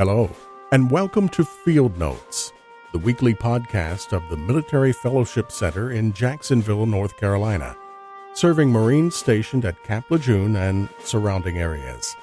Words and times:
Hello, 0.00 0.30
and 0.72 0.90
welcome 0.90 1.28
to 1.28 1.44
Field 1.44 1.98
Notes, 1.98 2.54
the 2.92 2.98
weekly 2.98 3.34
podcast 3.34 4.14
of 4.14 4.26
the 4.30 4.36
Military 4.38 4.94
Fellowship 4.94 5.52
Center 5.52 5.92
in 5.92 6.14
Jacksonville, 6.14 6.86
North 6.86 7.18
Carolina, 7.18 7.76
serving 8.32 8.70
Marines 8.70 9.14
stationed 9.14 9.66
at 9.66 9.84
Camp 9.84 10.10
Lejeune 10.10 10.56
and 10.56 10.88
surrounding 11.04 11.58
areas. 11.58 12.16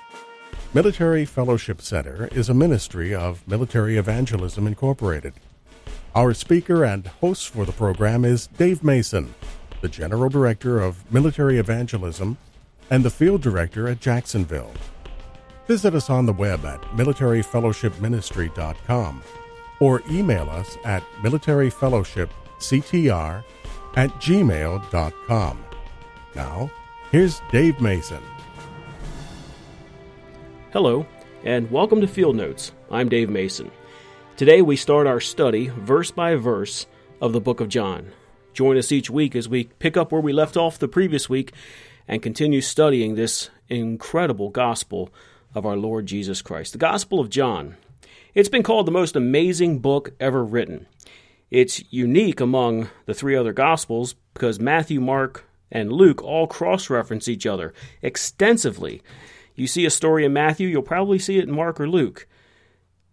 Military 0.73 1.23
Fellowship 1.23 1.79
Center 1.79 2.27
is 2.31 2.49
a 2.49 2.53
ministry 2.55 3.13
of 3.13 3.47
Military 3.47 3.97
Evangelism 3.97 4.65
Incorporated. 4.65 5.35
Our 6.15 6.33
speaker 6.33 6.83
and 6.83 7.05
host 7.05 7.49
for 7.49 7.63
the 7.63 7.73
program 7.73 8.25
is 8.25 8.47
Dave 8.47 8.83
Mason, 8.83 9.35
the 9.81 9.87
General 9.87 10.29
Director 10.29 10.79
of 10.79 11.13
Military 11.13 11.59
Evangelism 11.59 12.39
and 12.89 13.05
the 13.05 13.11
Field 13.11 13.43
Director 13.43 13.87
at 13.87 13.99
Jacksonville. 13.99 14.73
Visit 15.67 15.95
us 15.95 16.09
on 16.09 16.25
the 16.25 16.33
web 16.33 16.65
at 16.65 16.81
militaryfellowshipministry.com 16.95 19.21
or 19.81 20.01
email 20.09 20.49
us 20.49 20.77
at 20.85 21.03
militaryfellowshipctr 21.21 23.43
at 23.95 24.09
gmail.com. 24.11 25.63
Now, 26.35 26.71
here's 27.11 27.41
Dave 27.51 27.81
Mason. 27.81 28.23
Hello, 30.71 31.05
and 31.43 31.69
welcome 31.69 31.99
to 31.99 32.07
Field 32.07 32.37
Notes. 32.37 32.71
I'm 32.89 33.09
Dave 33.09 33.29
Mason. 33.29 33.69
Today 34.37 34.61
we 34.61 34.77
start 34.77 35.05
our 35.05 35.19
study, 35.19 35.67
verse 35.67 36.11
by 36.11 36.35
verse, 36.35 36.85
of 37.19 37.33
the 37.33 37.41
book 37.41 37.59
of 37.59 37.67
John. 37.67 38.13
Join 38.53 38.77
us 38.77 38.93
each 38.93 39.09
week 39.09 39.35
as 39.35 39.49
we 39.49 39.65
pick 39.65 39.97
up 39.97 40.13
where 40.13 40.21
we 40.21 40.31
left 40.31 40.55
off 40.55 40.79
the 40.79 40.87
previous 40.87 41.27
week 41.27 41.51
and 42.07 42.21
continue 42.21 42.61
studying 42.61 43.15
this 43.15 43.49
incredible 43.67 44.49
gospel 44.49 45.09
of 45.53 45.65
our 45.65 45.77
Lord 45.77 46.05
Jesus 46.05 46.41
Christ. 46.41 46.73
The 46.73 46.77
Gospel 46.77 47.19
of 47.19 47.29
John. 47.29 47.77
It's 48.33 48.49
been 48.49 48.63
called 48.63 48.85
the 48.85 48.91
most 48.91 49.15
amazing 49.15 49.79
book 49.79 50.13
ever 50.19 50.43
written. 50.43 50.87
It's 51.49 51.83
unique 51.91 52.39
among 52.39 52.89
the 53.05 53.13
three 53.13 53.35
other 53.35 53.53
Gospels 53.53 54.15
because 54.33 54.59
Matthew, 54.59 54.99
Mark, 54.99 55.45
and 55.71 55.91
Luke 55.91 56.21
all 56.21 56.47
cross 56.47 56.89
reference 56.89 57.27
each 57.27 57.45
other 57.45 57.73
extensively. 58.01 59.01
You 59.55 59.67
see 59.67 59.85
a 59.85 59.89
story 59.89 60.23
in 60.25 60.33
Matthew, 60.33 60.67
you'll 60.67 60.83
probably 60.83 61.19
see 61.19 61.39
it 61.39 61.47
in 61.47 61.55
Mark 61.55 61.79
or 61.79 61.89
Luke. 61.89 62.27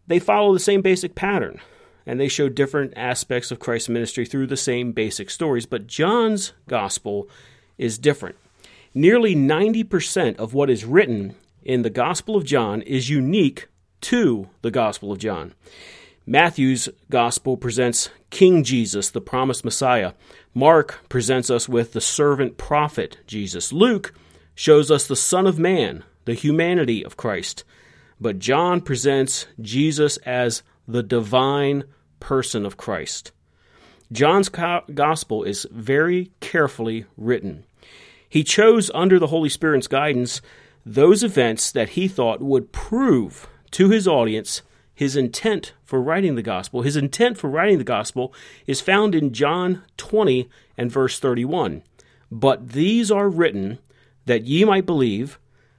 They 0.07 0.19
follow 0.19 0.53
the 0.53 0.61
same 0.61 0.83
basic 0.83 1.15
pattern, 1.15 1.61
and 2.05 2.21
they 2.21 2.29
show 2.29 2.49
different 2.49 2.93
aspects 2.97 3.51
of 3.51 3.59
Christ's 3.59 3.89
ministry 3.89 4.27
through 4.27 4.49
the 4.49 4.57
same 4.57 4.93
basic 4.93 5.31
stories, 5.31 5.65
but 5.65 5.87
John's 5.87 6.53
Gospel 6.69 7.29
is 7.79 7.99
different. 7.99 8.37
Nearly 8.93 9.35
90% 9.35 10.37
of 10.37 10.53
what 10.53 10.71
is 10.71 10.85
written 10.85 11.35
in 11.65 11.83
the 11.83 11.91
Gospel 11.91 12.37
of 12.37 12.45
John 12.45 12.83
is 12.83 13.09
unique 13.09 13.69
to 14.03 14.49
the 14.63 14.71
Gospel 14.71 15.11
of 15.11 15.19
John. 15.19 15.55
Matthew's 16.27 16.89
Gospel 17.11 17.57
presents 17.57 18.11
King 18.31 18.65
Jesus, 18.65 19.11
the 19.11 19.21
promised 19.21 19.65
Messiah. 19.65 20.13
Mark 20.55 21.01
presents 21.09 21.51
us 21.51 21.69
with 21.69 21.93
the 21.93 22.01
servant 22.01 22.57
prophet 22.57 23.19
Jesus. 23.27 23.73
Luke 23.73 24.15
shows 24.55 24.91
us 24.91 25.07
the 25.07 25.17
Son 25.17 25.47
of 25.47 25.59
Man, 25.59 26.05
the 26.25 26.35
humanity 26.35 27.05
of 27.05 27.17
Christ. 27.17 27.65
But 28.21 28.39
John 28.39 28.81
presents 28.81 29.47
Jesus 29.61 30.17
as 30.19 30.63
the 30.87 31.03
divine 31.03 31.85
person 32.21 32.65
of 32.65 32.77
Christ. 32.77 33.33
John's 34.13 34.49
Gospel 34.49 35.43
is 35.45 35.67
very 35.71 36.31
carefully 36.41 37.07
written. 37.17 37.65
He 38.29 38.45
chose, 38.45 38.91
under 38.95 39.19
the 39.19 39.29
Holy 39.29 39.49
Spirit's 39.49 39.87
guidance, 39.87 40.41
those 40.85 41.23
events 41.23 41.73
that 41.73 41.91
he 41.91 42.09
thought 42.09 42.41
would 42.41 42.73
prove 42.73 43.49
to 43.71 43.91
his 43.91 44.07
audience 44.07 44.63
his 44.95 45.17
intent 45.17 45.73
for 45.83 46.01
writing 46.01 46.37
the 46.37 46.43
gospel. 46.43 46.83
His 46.83 46.97
intent 46.97 47.37
for 47.37 47.51
writing 47.51 47.79
the 47.79 47.85
gospel 47.85 48.33
is 48.67 48.81
found 48.81 49.15
in 49.15 49.33
John 49.33 49.83
20 49.97 50.49
and 50.77 50.91
verse 50.91 51.19
31. 51.19 51.83
But 52.31 52.71
these 52.71 53.11
are 53.11 53.29
written 53.29 53.79
that 54.27 54.45
ye 54.45 54.65
might 54.65 54.87
believe 54.87 55.39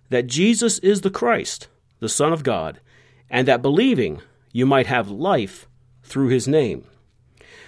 that 0.09 0.27
Jesus 0.27 0.79
is 0.79 1.01
the 1.01 1.09
Christ, 1.09 1.67
the 1.99 2.09
Son 2.09 2.33
of 2.33 2.43
God, 2.43 2.79
and 3.29 3.47
that 3.47 3.61
believing 3.61 4.21
you 4.51 4.65
might 4.65 4.87
have 4.87 5.09
life 5.09 5.67
through 6.03 6.27
his 6.27 6.47
name. 6.47 6.85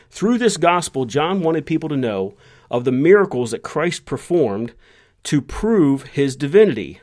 Through 0.10 0.38
this 0.38 0.58
gospel, 0.58 1.06
John 1.06 1.42
wanted 1.42 1.66
people 1.66 1.90
to 1.90 1.98
know 1.98 2.36
of 2.70 2.84
the 2.84 2.92
miracles 2.92 3.52
that 3.52 3.64
Christ 3.64 4.06
performed 4.06 4.74
to 5.24 5.42
prove 5.42 6.04
his 6.04 6.36
divinity, 6.36 7.02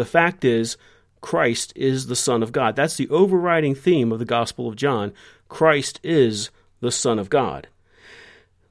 the 0.00 0.06
fact 0.06 0.46
is, 0.46 0.78
Christ 1.20 1.74
is 1.76 2.06
the 2.06 2.16
Son 2.16 2.42
of 2.42 2.52
God. 2.52 2.74
That's 2.74 2.96
the 2.96 3.08
overriding 3.10 3.74
theme 3.74 4.12
of 4.12 4.18
the 4.18 4.24
Gospel 4.24 4.66
of 4.66 4.74
John. 4.74 5.12
Christ 5.50 6.00
is 6.02 6.48
the 6.80 6.90
Son 6.90 7.18
of 7.18 7.28
God. 7.28 7.68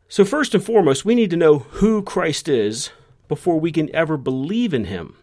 So, 0.08 0.26
first 0.26 0.56
and 0.56 0.64
foremost, 0.64 1.06
we 1.06 1.14
need 1.14 1.30
to 1.30 1.38
know 1.38 1.60
who 1.60 2.02
Christ 2.02 2.50
is 2.50 2.90
before 3.28 3.60
we 3.60 3.72
can 3.72 3.96
ever 3.96 4.18
believe 4.18 4.74
in 4.74 4.86
him. 4.86 5.18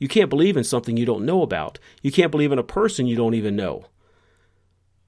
You 0.00 0.08
can't 0.08 0.28
believe 0.28 0.56
in 0.56 0.64
something 0.64 0.96
you 0.96 1.06
don't 1.06 1.24
know 1.24 1.42
about. 1.42 1.78
You 2.02 2.10
can't 2.10 2.32
believe 2.32 2.50
in 2.50 2.58
a 2.58 2.64
person 2.64 3.06
you 3.06 3.14
don't 3.14 3.34
even 3.34 3.54
know. 3.54 3.86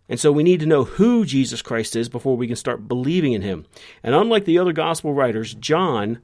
And 0.09 0.21
so 0.21 0.31
we 0.31 0.45
need 0.45 0.61
to 0.61 0.67
know 0.67 0.85
who 0.85 1.25
Jesus 1.25 1.63
Christ 1.63 1.97
is 1.97 2.09
before 2.09 2.37
we 2.37 2.47
can 2.47 2.55
start 2.55 2.87
believing 2.87 3.33
in 3.33 3.43
him. 3.43 3.67
And 4.05 4.15
unlike 4.15 4.45
the 4.45 4.59
other 4.59 4.73
gospel 4.73 5.13
writers, 5.13 5.53
John 5.55 6.21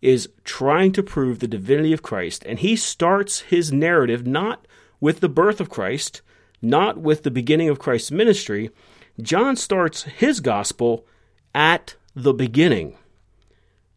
is 0.00 0.28
trying 0.44 0.92
to 0.92 1.02
prove 1.02 1.38
the 1.38 1.48
divinity 1.48 1.92
of 1.92 2.02
Christ, 2.02 2.44
and 2.46 2.58
he 2.58 2.76
starts 2.76 3.40
his 3.40 3.72
narrative 3.72 4.26
not 4.26 4.66
with 5.00 5.20
the 5.20 5.28
birth 5.28 5.60
of 5.60 5.70
Christ, 5.70 6.22
not 6.62 6.98
with 6.98 7.22
the 7.22 7.30
beginning 7.30 7.68
of 7.68 7.78
Christ's 7.78 8.10
ministry. 8.10 8.70
John 9.20 9.56
starts 9.56 10.04
his 10.04 10.40
gospel 10.40 11.06
at 11.54 11.96
the 12.14 12.32
beginning. 12.32 12.96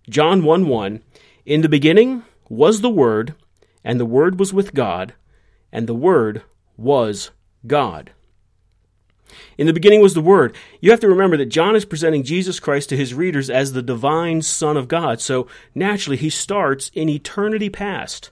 John 0.10 0.44
1 0.44 0.68
1 0.68 1.02
In 1.46 1.62
the 1.62 1.70
beginning 1.70 2.24
was 2.50 2.82
the 2.82 2.90
Word, 2.90 3.36
and 3.84 4.00
the 4.00 4.06
Word 4.06 4.40
was 4.40 4.54
with 4.54 4.74
God, 4.74 5.14
and 5.72 5.88
the 5.88 5.96
Word 5.96 6.44
was 6.78 7.32
God. 7.68 8.12
In 9.58 9.68
the 9.68 9.74
beginning 9.74 10.02
was 10.02 10.14
the 10.14 10.22
Word. 10.22 10.56
You 10.80 10.92
have 10.92 11.00
to 11.02 11.08
remember 11.08 11.38
that 11.38 11.48
John 11.48 11.76
is 11.76 11.86
presenting 11.86 12.24
Jesus 12.24 12.60
Christ 12.60 12.90
to 12.90 12.98
his 12.98 13.14
readers 13.14 13.50
as 13.50 13.74
the 13.74 13.82
divine 13.82 14.42
Son 14.42 14.78
of 14.78 14.88
God. 14.88 15.22
So 15.22 15.48
naturally, 15.76 16.18
he 16.18 16.30
starts 16.30 16.92
in 16.94 17.10
eternity 17.10 17.70
past, 17.70 18.32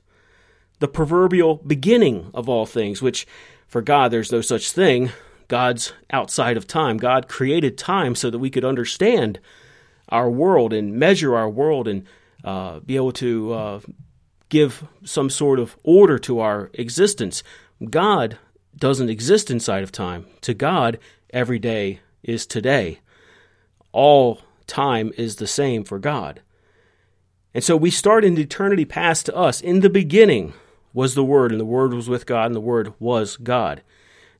the 0.79 0.87
proverbial 0.87 1.55
beginning 1.55 2.31
of 2.33 2.47
all 2.47 2.65
things, 2.65 3.01
which 3.01 3.27
for 3.67 3.81
God, 3.81 4.11
there's 4.11 4.31
no 4.31 4.41
such 4.41 4.71
thing. 4.71 5.11
God's 5.47 5.93
outside 6.11 6.57
of 6.57 6.67
time. 6.67 6.97
God 6.97 7.27
created 7.27 7.77
time 7.77 8.15
so 8.15 8.29
that 8.29 8.39
we 8.39 8.49
could 8.49 8.65
understand 8.65 9.39
our 10.09 10.29
world 10.29 10.73
and 10.73 10.93
measure 10.93 11.35
our 11.35 11.49
world 11.49 11.87
and 11.87 12.05
uh, 12.43 12.79
be 12.79 12.95
able 12.95 13.11
to 13.13 13.53
uh, 13.53 13.79
give 14.49 14.83
some 15.03 15.29
sort 15.29 15.59
of 15.59 15.75
order 15.83 16.17
to 16.19 16.39
our 16.39 16.69
existence. 16.73 17.43
God 17.89 18.37
doesn't 18.79 19.09
exist 19.09 19.51
inside 19.51 19.83
of 19.83 19.91
time. 19.91 20.25
To 20.41 20.53
God, 20.53 20.99
every 21.31 21.59
day 21.59 21.99
is 22.23 22.45
today. 22.45 22.99
All 23.91 24.41
time 24.67 25.11
is 25.17 25.35
the 25.35 25.47
same 25.47 25.83
for 25.83 25.99
God. 25.99 26.41
And 27.53 27.63
so 27.63 27.75
we 27.75 27.91
start 27.91 28.23
in 28.23 28.37
eternity 28.37 28.85
past 28.85 29.25
to 29.25 29.35
us. 29.35 29.61
In 29.61 29.79
the 29.79 29.89
beginning 29.89 30.53
was 30.93 31.15
the 31.15 31.23
Word, 31.23 31.51
and 31.51 31.59
the 31.59 31.65
Word 31.65 31.93
was 31.93 32.07
with 32.07 32.25
God, 32.25 32.47
and 32.47 32.55
the 32.55 32.61
Word 32.61 32.93
was 32.99 33.37
God. 33.37 33.81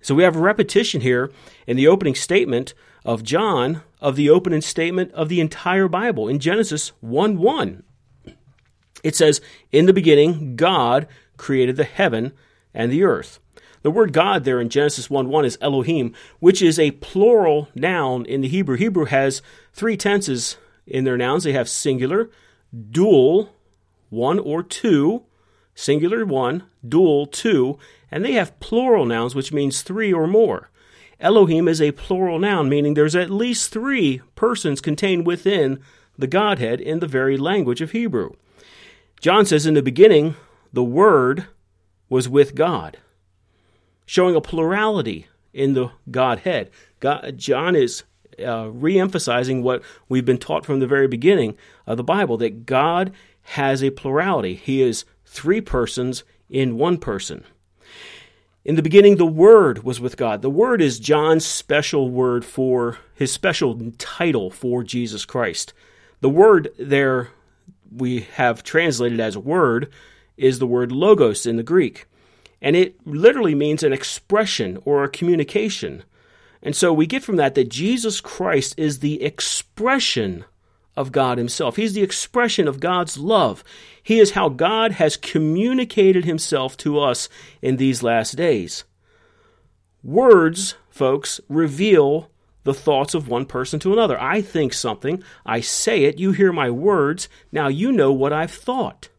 So 0.02 0.16
we 0.16 0.24
have 0.24 0.36
a 0.36 0.40
repetition 0.40 1.02
here 1.02 1.32
in 1.68 1.76
the 1.76 1.88
opening 1.88 2.16
statement 2.16 2.74
of 3.04 3.24
John 3.24 3.82
of 4.00 4.16
the 4.16 4.30
opening 4.30 4.62
statement 4.62 5.12
of 5.14 5.30
the 5.30 5.42
entire 5.42 5.88
Bible 5.88 6.28
in 6.28 6.40
Genesis 6.40 6.90
1 7.02 7.38
1. 7.38 7.84
It 9.04 9.16
says, 9.16 9.42
In 9.72 9.86
the 9.86 9.94
beginning, 9.94 10.56
God 10.56 11.08
created 11.38 11.76
the 11.76 11.84
heaven 11.84 12.34
and 12.74 12.92
the 12.92 13.04
earth. 13.04 13.40
The 13.82 13.92
word 13.92 14.12
God 14.12 14.44
there 14.44 14.60
in 14.60 14.70
Genesis 14.70 15.10
1 15.10 15.30
1 15.30 15.46
is 15.46 15.58
Elohim, 15.62 16.14
which 16.40 16.62
is 16.62 16.78
a 16.78 16.92
plural 16.92 17.70
noun 17.74 18.26
in 18.26 18.42
the 18.42 18.48
Hebrew. 18.48 18.76
Hebrew 18.76 19.06
has 19.06 19.42
three 19.74 19.96
tenses 19.96 20.58
in 20.86 21.06
their 21.06 21.18
nouns 21.18 21.44
they 21.44 21.54
have 21.54 21.70
singular, 21.70 22.30
dual, 22.92 23.56
one 24.10 24.40
or 24.40 24.64
two, 24.64 25.24
singular 25.76 26.26
one, 26.26 26.64
dual 26.88 27.26
two, 27.26 27.78
and 28.12 28.26
they 28.26 28.34
have 28.34 28.60
plural 28.60 29.06
nouns, 29.06 29.36
which 29.36 29.54
means 29.54 29.82
three 29.82 30.12
or 30.12 30.28
more. 30.28 30.70
Elohim 31.20 31.68
is 31.68 31.82
a 31.82 31.92
plural 31.92 32.40
noun, 32.40 32.70
meaning 32.70 32.94
there's 32.94 33.16
at 33.16 33.30
least 33.30 33.72
three 33.72 34.22
persons 34.36 34.82
contained 34.82 35.26
within 35.26 35.80
the 36.18 36.28
Godhead 36.28 36.82
in 36.82 37.00
the 37.00 37.08
very 37.08 37.38
language 37.38 37.82
of 37.82 37.92
Hebrew. 37.92 38.32
John 39.22 39.46
says 39.46 39.66
in 39.66 39.74
the 39.74 39.82
beginning, 39.82 40.36
the 40.72 40.84
Word 40.84 41.48
was 42.10 42.28
with 42.28 42.56
God 42.56 42.98
showing 44.10 44.36
a 44.36 44.42
plurality 44.42 45.28
in 45.54 45.76
the 45.76 45.92
Godhead. 46.10 46.72
God, 47.00 47.36
John 47.38 47.76
is 47.76 48.02
uh, 48.44 48.68
re-emphasizing 48.72 49.62
what 49.62 49.84
we've 50.08 50.26
been 50.26 50.40
taught 50.40 50.66
from 50.66 50.80
the 50.80 50.88
very 50.88 51.08
beginning 51.08 51.56
of 51.86 51.98
the 51.98 52.04
Bible 52.04 52.36
that 52.38 52.66
God 52.66 53.14
has 53.44 53.84
a 53.84 53.92
plurality. 53.92 54.56
He 54.56 54.82
is 54.82 55.06
three 55.28 55.62
persons 55.62 56.24
in 56.50 56.76
one 56.76 56.98
person. 56.98 57.44
In 58.66 58.74
the 58.74 58.82
beginning, 58.82 59.18
the 59.18 59.28
Word 59.28 59.84
was 59.84 60.00
with 60.00 60.18
God. 60.18 60.42
The 60.42 60.50
Word 60.50 60.82
is 60.82 61.00
John's 61.00 61.46
special 61.46 62.10
word 62.10 62.44
for 62.44 62.98
his 63.14 63.32
special 63.32 63.80
title 64.00 64.50
for 64.50 64.82
Jesus 64.82 65.24
Christ. 65.24 65.72
The 66.22 66.30
word 66.30 66.70
there 66.80 67.30
we 67.96 68.22
have 68.22 68.64
translated 68.64 69.20
as 69.20 69.38
word 69.38 69.88
is 70.36 70.58
the 70.58 70.66
word 70.66 70.92
logos 70.92 71.46
in 71.46 71.58
the 71.58 71.64
Greek. 71.64 72.08
And 72.62 72.76
it 72.76 72.96
literally 73.06 73.56
means 73.56 73.84
an 73.84 73.94
expression 73.94 74.80
or 74.86 75.04
a 75.04 75.10
communication. 75.10 76.04
And 76.62 76.76
so 76.76 76.92
we 76.92 77.08
get 77.08 77.24
from 77.24 77.38
that 77.38 77.56
that 77.56 77.70
Jesus 77.70 78.20
Christ 78.20 78.76
is 78.78 79.00
the 79.00 79.24
expression 79.24 80.46
of 80.98 81.14
God 81.14 81.38
Himself. 81.38 81.78
He's 81.78 81.94
the 81.94 82.04
expression 82.04 82.68
of 82.68 82.82
God's 82.82 83.18
love. 83.18 83.64
He 84.04 84.20
is 84.20 84.32
how 84.32 84.50
God 84.50 84.94
has 84.94 85.16
communicated 85.16 86.26
Himself 86.26 86.76
to 86.78 87.00
us 87.00 87.30
in 87.62 87.78
these 87.78 88.04
last 88.04 88.36
days. 88.36 88.84
Words, 90.04 90.76
folks, 90.90 91.40
reveal 91.48 92.30
the 92.64 92.74
thoughts 92.74 93.14
of 93.14 93.30
one 93.30 93.46
person 93.46 93.80
to 93.80 93.94
another. 93.94 94.20
I 94.22 94.42
think 94.42 94.74
something, 94.74 95.24
I 95.46 95.62
say 95.62 96.04
it, 96.04 96.20
you 96.20 96.34
hear 96.34 96.52
my 96.52 96.70
words, 96.70 97.30
now 97.52 97.70
you 97.70 97.92
know 97.92 98.12
what 98.12 98.34
I've 98.34 98.52
thought. 98.52 99.10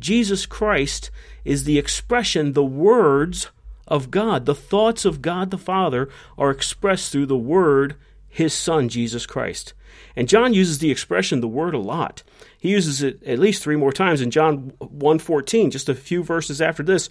Jesus 0.00 0.46
Christ 0.46 1.10
is 1.44 1.64
the 1.64 1.78
expression, 1.78 2.52
the 2.52 2.64
words 2.64 3.50
of 3.86 4.10
God. 4.10 4.46
The 4.46 4.54
thoughts 4.54 5.04
of 5.04 5.22
God 5.22 5.50
the 5.50 5.58
Father 5.58 6.08
are 6.38 6.50
expressed 6.50 7.12
through 7.12 7.26
the 7.26 7.36
Word, 7.36 7.96
His 8.28 8.54
Son, 8.54 8.88
Jesus 8.88 9.26
Christ. 9.26 9.74
And 10.16 10.28
John 10.28 10.54
uses 10.54 10.78
the 10.78 10.90
expression 10.90 11.40
the 11.40 11.48
word 11.48 11.74
a 11.74 11.78
lot. 11.78 12.22
He 12.58 12.70
uses 12.70 13.02
it 13.02 13.22
at 13.24 13.38
least 13.38 13.62
three 13.62 13.76
more 13.76 13.92
times 13.92 14.20
in 14.20 14.30
John 14.30 14.72
1:14, 14.80 15.70
just 15.70 15.88
a 15.88 15.94
few 15.94 16.22
verses 16.22 16.60
after 16.60 16.82
this. 16.82 17.08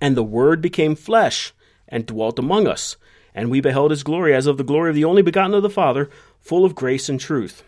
And 0.00 0.16
the 0.16 0.24
word 0.24 0.60
became 0.60 0.94
flesh 0.94 1.52
and 1.88 2.06
dwelt 2.06 2.38
among 2.38 2.66
us, 2.66 2.96
and 3.34 3.50
we 3.50 3.60
beheld 3.60 3.90
his 3.90 4.02
glory 4.02 4.34
as 4.34 4.46
of 4.46 4.56
the 4.56 4.64
glory 4.64 4.90
of 4.90 4.96
the 4.96 5.04
only 5.04 5.22
begotten 5.22 5.54
of 5.54 5.62
the 5.62 5.70
Father, 5.70 6.10
full 6.40 6.64
of 6.64 6.74
grace 6.74 7.08
and 7.08 7.20
truth. 7.20 7.62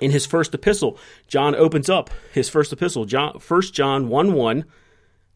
In 0.00 0.10
his 0.12 0.26
first 0.26 0.54
epistle, 0.54 0.98
John 1.26 1.54
opens 1.54 1.90
up 1.90 2.10
his 2.32 2.48
first 2.48 2.72
epistle, 2.72 3.04
John, 3.04 3.34
1 3.46 3.62
John 3.72 4.08
1 4.08 4.32
1, 4.32 4.64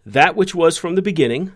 that 0.06 0.36
which 0.36 0.54
was 0.54 0.78
from 0.78 0.94
the 0.94 1.02
beginning, 1.02 1.52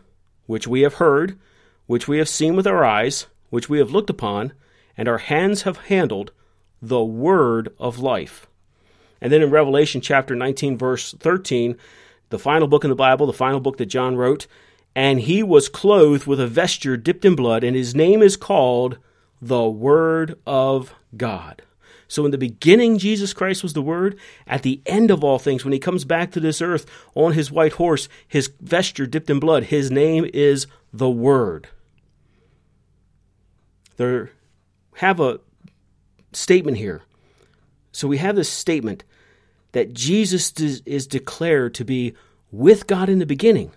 which 0.47 0.67
we 0.67 0.81
have 0.81 0.95
heard, 0.95 1.39
which 1.87 2.09
we 2.09 2.19
have 2.19 2.29
seen 2.29 2.57
with 2.57 2.67
our 2.67 2.85
eyes, 2.85 3.27
which 3.51 3.69
we 3.69 3.79
have 3.79 3.91
looked 3.91 4.11
upon, 4.11 4.53
and 4.97 5.09
our 5.09 5.19
hands 5.19 5.63
have 5.63 5.77
handled, 5.77 6.33
the 6.83 7.03
word 7.03 7.75
of 7.79 7.99
life. 7.99 8.47
And 9.21 9.33
then 9.33 9.43
in 9.43 9.51
Revelation 9.51 10.01
chapter 10.01 10.35
19, 10.35 10.79
verse 10.79 11.13
13, 11.13 11.77
the 12.31 12.39
final 12.39 12.69
book 12.69 12.85
in 12.85 12.91
the 12.91 12.97
Bible, 12.97 13.27
the 13.27 13.33
final 13.33 13.61
book 13.61 13.79
that 13.79 13.87
John 13.87 14.17
wrote, 14.17 14.47
and 14.95 15.21
he 15.21 15.43
was 15.43 15.69
clothed 15.69 16.27
with 16.27 16.41
a 16.41 16.47
vesture 16.47 16.97
dipped 16.97 17.25
in 17.25 17.35
blood, 17.35 17.65
and 17.65 17.77
his 17.77 17.95
name 17.95 18.23
is 18.23 18.37
called 18.37 18.99
the 19.41 19.69
Word 19.69 20.39
of 20.47 20.95
God. 21.17 21.63
So, 22.09 22.25
in 22.25 22.31
the 22.31 22.39
beginning, 22.39 22.97
Jesus 22.97 23.35
Christ 23.35 23.63
was 23.63 23.75
the 23.75 23.83
Word. 23.83 24.19
At 24.47 24.63
the 24.63 24.81
end 24.87 25.11
of 25.11 25.23
all 25.23 25.39
things, 25.39 25.63
when 25.63 25.75
he 25.75 25.79
comes 25.79 26.07
back 26.07 26.31
to 26.33 26.41
this 26.41 26.63
earth 26.63 26.87
on 27.15 27.33
his 27.33 27.53
white 27.53 27.75
horse, 27.75 28.09
his 28.27 28.51
vesture 28.61 29.07
dipped 29.07 29.29
in 29.29 29.39
blood, 29.39 29.65
his 29.65 29.91
name 29.91 30.29
is 30.33 30.67
the 30.91 31.11
Word. 31.11 31.69
There 33.99 34.31
have 34.97 35.21
a 35.21 35.41
statement 36.33 36.79
here. 36.79 37.03
So, 37.93 38.09
we 38.09 38.17
have 38.17 38.37
this 38.37 38.49
statement 38.49 39.05
that 39.73 39.93
Jesus 39.93 40.51
is 40.59 41.07
declared 41.07 41.75
to 41.75 41.85
be 41.85 42.15
with 42.51 42.87
God 42.87 43.11
in 43.11 43.19
the 43.19 43.27
beginning. 43.27 43.71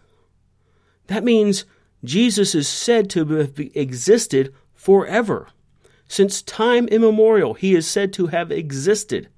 That 1.08 1.26
means 1.26 1.66
Jesus 2.06 2.56
is 2.56 2.70
said 2.70 3.10
to 3.10 3.26
have 3.26 3.60
existed 3.60 4.54
forever. 4.74 5.50
Since 6.12 6.42
time 6.42 6.90
immemorial, 6.90 7.54
he 7.54 7.74
is 7.74 7.88
said 7.88 8.12
to 8.14 8.28
have 8.28 8.52
existed. 8.52 9.30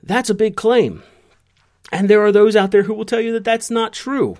That's 0.00 0.30
a 0.30 0.34
big 0.34 0.54
claim. 0.54 1.02
And 1.90 2.08
there 2.08 2.24
are 2.24 2.30
those 2.30 2.54
out 2.54 2.70
there 2.70 2.84
who 2.84 2.94
will 2.94 3.04
tell 3.04 3.20
you 3.20 3.32
that 3.32 3.42
that's 3.42 3.68
not 3.68 3.92
true. 3.92 4.36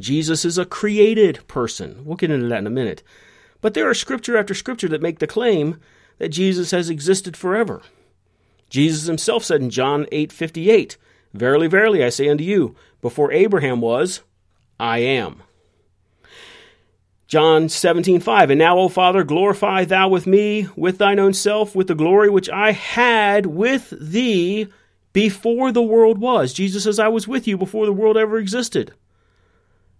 Jesus 0.00 0.42
is 0.42 0.56
a 0.56 0.64
created 0.64 1.46
person. 1.46 2.02
We'll 2.06 2.16
get 2.16 2.30
into 2.30 2.48
that 2.48 2.60
in 2.60 2.66
a 2.66 2.70
minute. 2.70 3.02
But 3.60 3.74
there 3.74 3.90
are 3.90 3.92
scripture 3.92 4.38
after 4.38 4.54
scripture 4.54 4.88
that 4.88 5.02
make 5.02 5.18
the 5.18 5.26
claim 5.26 5.78
that 6.16 6.30
Jesus 6.30 6.70
has 6.70 6.88
existed 6.88 7.36
forever. 7.36 7.82
Jesus 8.70 9.06
himself 9.06 9.44
said 9.44 9.60
in 9.60 9.68
John 9.68 10.06
8:58, 10.10 10.96
"Verily, 11.34 11.66
verily, 11.66 12.02
I 12.02 12.08
say 12.08 12.26
unto 12.26 12.42
you, 12.42 12.74
before 13.02 13.32
Abraham 13.32 13.82
was, 13.82 14.22
I 14.78 15.00
am." 15.00 15.42
John 17.30 17.68
17, 17.68 18.18
5. 18.18 18.50
And 18.50 18.58
now, 18.58 18.76
O 18.76 18.88
Father, 18.88 19.22
glorify 19.22 19.84
thou 19.84 20.08
with 20.08 20.26
me, 20.26 20.66
with 20.74 20.98
thine 20.98 21.20
own 21.20 21.32
self, 21.32 21.76
with 21.76 21.86
the 21.86 21.94
glory 21.94 22.28
which 22.28 22.50
I 22.50 22.72
had 22.72 23.46
with 23.46 23.94
thee 24.00 24.66
before 25.12 25.70
the 25.70 25.80
world 25.80 26.18
was. 26.18 26.52
Jesus 26.52 26.82
says, 26.82 26.98
I 26.98 27.06
was 27.06 27.28
with 27.28 27.46
you 27.46 27.56
before 27.56 27.86
the 27.86 27.92
world 27.92 28.16
ever 28.16 28.36
existed. 28.36 28.94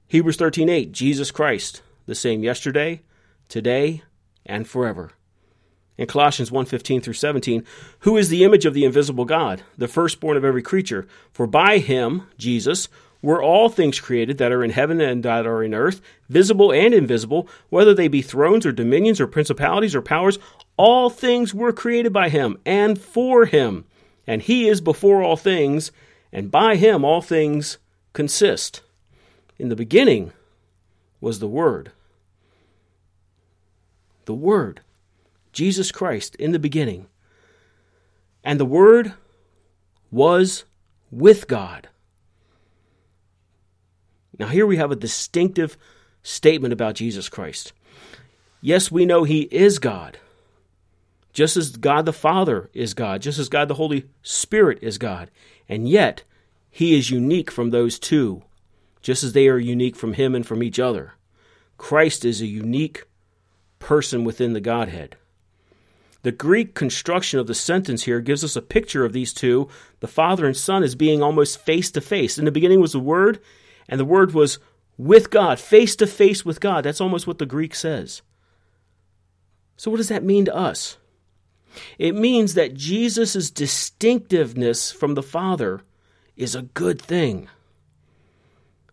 Hebrews 0.08 0.38
13:8 0.38 0.90
Jesus 0.90 1.30
Christ, 1.30 1.82
the 2.06 2.16
same 2.16 2.42
yesterday, 2.42 3.02
today, 3.48 4.02
and 4.44 4.66
forever. 4.66 5.12
In 5.96 6.08
Colossians 6.08 6.50
1:15 6.50 7.00
through 7.00 7.12
17, 7.12 7.64
who 8.00 8.16
is 8.16 8.28
the 8.28 8.42
image 8.42 8.66
of 8.66 8.74
the 8.74 8.84
invisible 8.84 9.24
God, 9.24 9.62
the 9.78 9.86
firstborn 9.86 10.36
of 10.36 10.44
every 10.44 10.62
creature, 10.62 11.06
for 11.30 11.46
by 11.46 11.78
him, 11.78 12.24
Jesus, 12.38 12.88
were 13.22 13.42
all 13.42 13.68
things 13.68 14.00
created 14.00 14.38
that 14.38 14.52
are 14.52 14.64
in 14.64 14.70
heaven 14.70 15.00
and 15.00 15.22
that 15.22 15.46
are 15.46 15.62
in 15.62 15.74
earth, 15.74 16.00
visible 16.28 16.72
and 16.72 16.94
invisible, 16.94 17.48
whether 17.68 17.94
they 17.94 18.08
be 18.08 18.22
thrones 18.22 18.64
or 18.64 18.72
dominions 18.72 19.20
or 19.20 19.26
principalities 19.26 19.94
or 19.94 20.02
powers, 20.02 20.38
all 20.76 21.10
things 21.10 21.52
were 21.54 21.72
created 21.72 22.12
by 22.12 22.28
him 22.28 22.58
and 22.64 22.98
for 22.98 23.44
him. 23.44 23.84
And 24.26 24.42
he 24.42 24.68
is 24.68 24.80
before 24.80 25.22
all 25.22 25.36
things, 25.36 25.92
and 26.32 26.50
by 26.50 26.76
him 26.76 27.04
all 27.04 27.20
things 27.20 27.78
consist. 28.12 28.82
In 29.58 29.68
the 29.68 29.76
beginning 29.76 30.32
was 31.20 31.38
the 31.38 31.48
Word. 31.48 31.92
The 34.24 34.34
Word, 34.34 34.80
Jesus 35.52 35.92
Christ, 35.92 36.34
in 36.36 36.52
the 36.52 36.58
beginning. 36.58 37.06
And 38.42 38.58
the 38.58 38.64
Word 38.64 39.12
was 40.10 40.64
with 41.10 41.46
God. 41.46 41.88
Now, 44.40 44.46
here 44.46 44.66
we 44.66 44.78
have 44.78 44.90
a 44.90 44.96
distinctive 44.96 45.76
statement 46.22 46.72
about 46.72 46.94
Jesus 46.94 47.28
Christ. 47.28 47.74
Yes, 48.62 48.90
we 48.90 49.04
know 49.04 49.24
He 49.24 49.42
is 49.42 49.78
God, 49.78 50.16
just 51.34 51.58
as 51.58 51.76
God 51.76 52.06
the 52.06 52.14
Father 52.14 52.70
is 52.72 52.94
God, 52.94 53.20
just 53.20 53.38
as 53.38 53.50
God 53.50 53.68
the 53.68 53.74
Holy 53.74 54.06
Spirit 54.22 54.78
is 54.80 54.96
God. 54.96 55.30
And 55.68 55.86
yet, 55.86 56.22
He 56.70 56.96
is 56.96 57.10
unique 57.10 57.50
from 57.50 57.68
those 57.68 57.98
two, 57.98 58.42
just 59.02 59.22
as 59.22 59.34
they 59.34 59.46
are 59.46 59.58
unique 59.58 59.94
from 59.94 60.14
Him 60.14 60.34
and 60.34 60.46
from 60.46 60.62
each 60.62 60.78
other. 60.78 61.12
Christ 61.76 62.24
is 62.24 62.40
a 62.40 62.46
unique 62.46 63.04
person 63.78 64.24
within 64.24 64.54
the 64.54 64.60
Godhead. 64.60 65.16
The 66.22 66.32
Greek 66.32 66.74
construction 66.74 67.38
of 67.40 67.46
the 67.46 67.54
sentence 67.54 68.04
here 68.04 68.20
gives 68.22 68.42
us 68.42 68.56
a 68.56 68.62
picture 68.62 69.04
of 69.04 69.12
these 69.12 69.34
two, 69.34 69.68
the 70.00 70.08
Father 70.08 70.46
and 70.46 70.56
Son, 70.56 70.82
as 70.82 70.94
being 70.94 71.22
almost 71.22 71.60
face 71.60 71.90
to 71.90 72.00
face. 72.00 72.38
In 72.38 72.46
the 72.46 72.50
beginning 72.50 72.80
was 72.80 72.92
the 72.92 73.00
Word, 73.00 73.38
and 73.90 74.00
the 74.00 74.06
word 74.06 74.32
was 74.32 74.58
with 74.96 75.30
God, 75.30 75.58
face 75.58 75.96
to 75.96 76.06
face 76.06 76.44
with 76.44 76.60
God. 76.60 76.84
That's 76.84 77.00
almost 77.00 77.26
what 77.26 77.38
the 77.38 77.44
Greek 77.44 77.74
says. 77.74 78.22
So, 79.76 79.90
what 79.90 79.96
does 79.96 80.08
that 80.08 80.24
mean 80.24 80.44
to 80.46 80.54
us? 80.54 80.96
It 81.98 82.14
means 82.14 82.54
that 82.54 82.74
Jesus' 82.74 83.50
distinctiveness 83.50 84.92
from 84.92 85.14
the 85.14 85.22
Father 85.22 85.82
is 86.36 86.54
a 86.54 86.62
good 86.62 87.02
thing. 87.02 87.48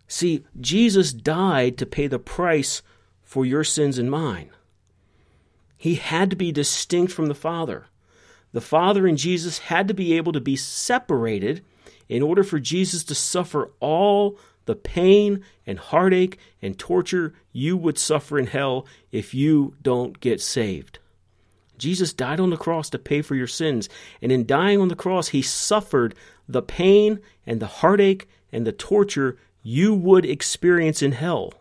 See, 0.08 0.46
Jesus 0.60 1.14
died 1.14 1.78
to 1.78 1.86
pay 1.86 2.08
the 2.08 2.20
price 2.20 2.82
for 3.22 3.46
your 3.46 3.64
sins 3.64 3.98
and 3.98 4.10
mine. 4.10 4.50
He 5.78 5.96
had 5.96 6.30
to 6.30 6.36
be 6.36 6.52
distinct 6.52 7.14
from 7.14 7.28
the 7.28 7.36
Father. 7.36 7.86
The 8.54 8.62
Father 8.62 9.06
and 9.06 9.18
Jesus 9.18 9.60
had 9.60 9.88
to 9.90 9.94
be 9.94 10.16
able 10.16 10.32
to 10.32 10.40
be 10.40 10.56
separated 10.56 11.64
in 12.08 12.24
order 12.24 12.44
for 12.44 12.60
Jesus 12.60 13.04
to 13.04 13.16
suffer 13.16 13.72
all 13.80 14.40
the 14.68 14.76
pain 14.76 15.44
and 15.66 15.80
heartache 15.80 16.38
and 16.62 16.78
torture 16.78 17.34
you 17.52 17.76
would 17.76 17.98
suffer 17.98 18.38
in 18.38 18.46
hell 18.46 18.86
if 19.12 19.34
you 19.34 19.76
don't 19.82 20.20
get 20.20 20.40
saved. 20.40 21.00
Jesus 21.78 22.14
died 22.14 22.40
on 22.40 22.50
the 22.50 22.58
cross 22.58 22.90
to 22.92 23.00
pay 23.00 23.22
for 23.22 23.36
your 23.36 23.48
sins, 23.48 23.90
and 24.22 24.32
in 24.32 24.46
dying 24.46 24.80
on 24.80 24.88
the 24.88 24.96
cross, 24.96 25.30
he 25.30 25.42
suffered 25.42 26.16
the 26.48 26.62
pain 26.62 27.20
and 27.46 27.60
the 27.60 27.68
heartache 27.68 28.28
and 28.52 28.66
the 28.66 28.72
torture 28.72 29.38
you 29.64 29.94
would 29.94 30.26
experience 30.26 31.02
in 31.02 31.12
hell 31.12 31.54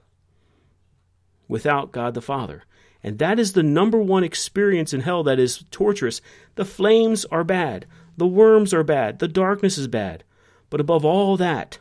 without 1.49 1.93
God 1.93 2.15
the 2.15 2.23
Father. 2.23 2.65
And 3.03 3.19
that 3.19 3.39
is 3.39 3.53
the 3.53 3.63
number 3.63 3.99
one 3.99 4.25
experience 4.25 4.93
in 4.93 5.01
hell 5.01 5.23
that 5.25 5.39
is 5.39 5.65
torturous. 5.71 6.21
The 6.57 6.65
flames 6.65 7.25
are 7.27 7.45
bad, 7.45 7.87
the 8.17 8.27
worms 8.27 8.73
are 8.75 8.85
bad, 8.85 9.19
the 9.19 9.29
darkness 9.29 9.79
is 9.79 9.87
bad. 9.87 10.25
But 10.71 10.81
above 10.81 11.05
all 11.05 11.37
that, 11.37 11.79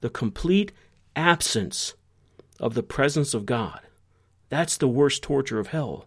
the 0.00 0.10
complete 0.10 0.72
absence 1.16 1.94
of 2.60 2.74
the 2.74 2.82
presence 2.82 3.34
of 3.34 3.46
God. 3.46 3.80
That's 4.48 4.76
the 4.76 4.88
worst 4.88 5.22
torture 5.22 5.58
of 5.58 5.68
hell. 5.68 6.06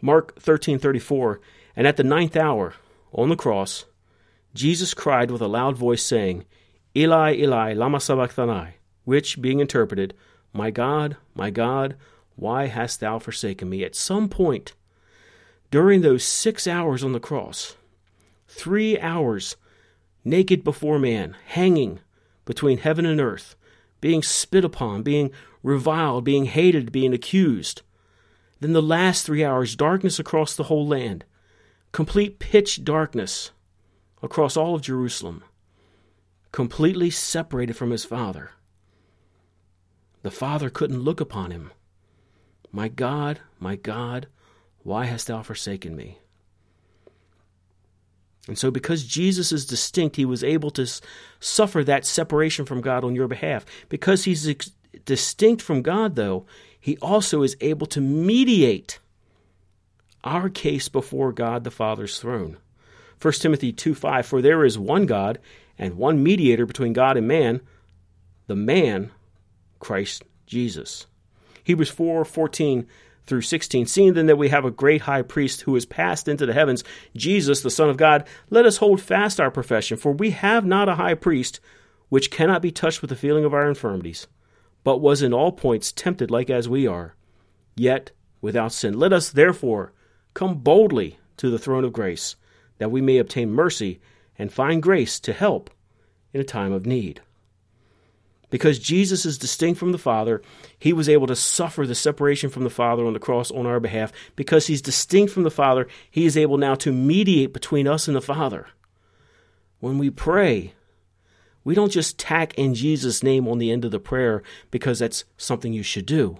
Mark 0.00 0.38
13:34 0.40 1.38
And 1.76 1.86
at 1.86 1.96
the 1.96 2.04
ninth 2.04 2.36
hour 2.36 2.74
on 3.12 3.28
the 3.28 3.36
cross 3.36 3.84
Jesus 4.54 4.94
cried 4.94 5.30
with 5.30 5.40
a 5.40 5.48
loud 5.48 5.76
voice 5.76 6.02
saying 6.02 6.44
Eli 6.96 7.34
Eli 7.34 7.72
lama 7.74 8.00
sabachthani 8.00 8.74
which 9.04 9.40
being 9.40 9.60
interpreted 9.60 10.14
my 10.52 10.70
God 10.70 11.16
my 11.34 11.50
God 11.50 11.96
why 12.36 12.66
hast 12.66 13.00
thou 13.00 13.18
forsaken 13.18 13.68
me 13.68 13.84
at 13.84 13.94
some 13.94 14.28
point 14.28 14.74
during 15.70 16.00
those 16.00 16.24
6 16.24 16.66
hours 16.66 17.04
on 17.04 17.12
the 17.12 17.20
cross 17.20 17.76
3 18.48 18.98
hours 18.98 19.56
naked 20.24 20.62
before 20.64 20.98
man 20.98 21.36
hanging 21.46 22.00
between 22.44 22.78
heaven 22.78 23.06
and 23.06 23.20
earth 23.20 23.56
being 24.00 24.22
spit 24.22 24.64
upon 24.64 25.02
being 25.02 25.30
reviled 25.62 26.24
being 26.24 26.46
hated 26.46 26.92
being 26.92 27.12
accused 27.12 27.82
then 28.62 28.74
the 28.74 28.80
last 28.80 29.26
three 29.26 29.44
hours, 29.44 29.74
darkness 29.74 30.20
across 30.20 30.54
the 30.54 30.62
whole 30.64 30.86
land, 30.86 31.24
complete 31.90 32.38
pitch 32.38 32.84
darkness 32.84 33.50
across 34.22 34.56
all 34.56 34.76
of 34.76 34.82
Jerusalem, 34.82 35.42
completely 36.52 37.10
separated 37.10 37.76
from 37.76 37.90
his 37.90 38.04
father. 38.04 38.52
The 40.22 40.30
father 40.30 40.70
couldn't 40.70 41.00
look 41.00 41.20
upon 41.20 41.50
him. 41.50 41.72
My 42.70 42.86
God, 42.86 43.40
my 43.58 43.74
God, 43.74 44.28
why 44.84 45.06
hast 45.06 45.26
thou 45.26 45.42
forsaken 45.42 45.96
me? 45.96 46.20
And 48.48 48.58
so, 48.58 48.70
because 48.70 49.04
Jesus 49.04 49.52
is 49.52 49.66
distinct, 49.66 50.16
he 50.16 50.24
was 50.24 50.42
able 50.42 50.70
to 50.72 50.86
suffer 51.38 51.84
that 51.84 52.04
separation 52.04 52.64
from 52.64 52.80
God 52.80 53.04
on 53.04 53.14
your 53.14 53.28
behalf. 53.28 53.64
Because 53.88 54.24
he's 54.24 54.48
ex- 54.48 54.72
distinct 55.04 55.62
from 55.62 55.82
God, 55.82 56.16
though, 56.16 56.44
he 56.78 56.98
also 56.98 57.42
is 57.42 57.56
able 57.60 57.86
to 57.86 58.00
mediate 58.00 58.98
our 60.24 60.48
case 60.48 60.88
before 60.88 61.32
God 61.32 61.62
the 61.62 61.70
Father's 61.70 62.18
throne. 62.18 62.56
1 63.20 63.32
Timothy 63.34 63.72
2 63.72 63.94
5 63.94 64.26
For 64.26 64.42
there 64.42 64.64
is 64.64 64.76
one 64.76 65.06
God 65.06 65.38
and 65.78 65.94
one 65.94 66.22
mediator 66.22 66.66
between 66.66 66.92
God 66.92 67.16
and 67.16 67.28
man, 67.28 67.60
the 68.48 68.56
man, 68.56 69.12
Christ 69.78 70.24
Jesus. 70.46 71.06
Hebrews 71.62 71.90
4 71.90 72.24
14 72.24 72.86
through 73.26 73.42
16. 73.42 73.86
Seeing 73.86 74.14
then 74.14 74.26
that 74.26 74.38
we 74.38 74.48
have 74.48 74.64
a 74.64 74.70
great 74.70 75.02
high 75.02 75.22
priest 75.22 75.62
who 75.62 75.76
is 75.76 75.86
passed 75.86 76.28
into 76.28 76.46
the 76.46 76.52
heavens, 76.52 76.84
Jesus, 77.16 77.60
the 77.62 77.70
Son 77.70 77.88
of 77.88 77.96
God, 77.96 78.26
let 78.50 78.66
us 78.66 78.78
hold 78.78 79.00
fast 79.00 79.40
our 79.40 79.50
profession, 79.50 79.96
for 79.96 80.12
we 80.12 80.30
have 80.30 80.64
not 80.64 80.88
a 80.88 80.96
high 80.96 81.14
priest 81.14 81.60
which 82.08 82.30
cannot 82.30 82.62
be 82.62 82.70
touched 82.70 83.00
with 83.00 83.10
the 83.10 83.16
feeling 83.16 83.44
of 83.44 83.54
our 83.54 83.68
infirmities 83.68 84.26
but 84.84 84.98
was 84.98 85.22
in 85.22 85.32
all 85.32 85.52
points 85.52 85.92
tempted 85.92 86.30
like 86.30 86.50
as 86.50 86.68
we 86.68 86.86
are, 86.86 87.14
yet 87.76 88.10
without 88.40 88.72
sin. 88.72 88.98
Let 88.98 89.12
us 89.12 89.30
therefore 89.30 89.92
come 90.34 90.56
boldly 90.56 91.18
to 91.36 91.50
the 91.50 91.58
throne 91.58 91.84
of 91.84 91.92
grace, 91.92 92.36
that 92.78 92.90
we 92.90 93.00
may 93.00 93.18
obtain 93.18 93.52
mercy 93.52 94.00
and 94.38 94.52
find 94.52 94.82
grace 94.82 95.20
to 95.20 95.32
help 95.32 95.70
in 96.32 96.40
a 96.40 96.44
time 96.44 96.72
of 96.72 96.86
need. 96.86 97.20
Because 98.52 98.78
Jesus 98.78 99.24
is 99.24 99.38
distinct 99.38 99.80
from 99.80 99.92
the 99.92 99.98
Father, 99.98 100.42
he 100.78 100.92
was 100.92 101.08
able 101.08 101.26
to 101.26 101.34
suffer 101.34 101.86
the 101.86 101.94
separation 101.94 102.50
from 102.50 102.64
the 102.64 102.70
Father 102.70 103.06
on 103.06 103.14
the 103.14 103.18
cross 103.18 103.50
on 103.50 103.64
our 103.64 103.80
behalf. 103.80 104.12
Because 104.36 104.66
he's 104.66 104.82
distinct 104.82 105.32
from 105.32 105.44
the 105.44 105.50
Father, 105.50 105.88
he 106.10 106.26
is 106.26 106.36
able 106.36 106.58
now 106.58 106.74
to 106.74 106.92
mediate 106.92 107.54
between 107.54 107.88
us 107.88 108.08
and 108.08 108.14
the 108.14 108.20
Father. 108.20 108.66
When 109.80 109.96
we 109.96 110.10
pray, 110.10 110.74
we 111.64 111.74
don't 111.74 111.90
just 111.90 112.18
tack 112.18 112.52
in 112.58 112.74
Jesus' 112.74 113.22
name 113.22 113.48
on 113.48 113.56
the 113.56 113.70
end 113.70 113.86
of 113.86 113.90
the 113.90 113.98
prayer 113.98 114.42
because 114.70 114.98
that's 114.98 115.24
something 115.38 115.72
you 115.72 115.82
should 115.82 116.04
do. 116.04 116.36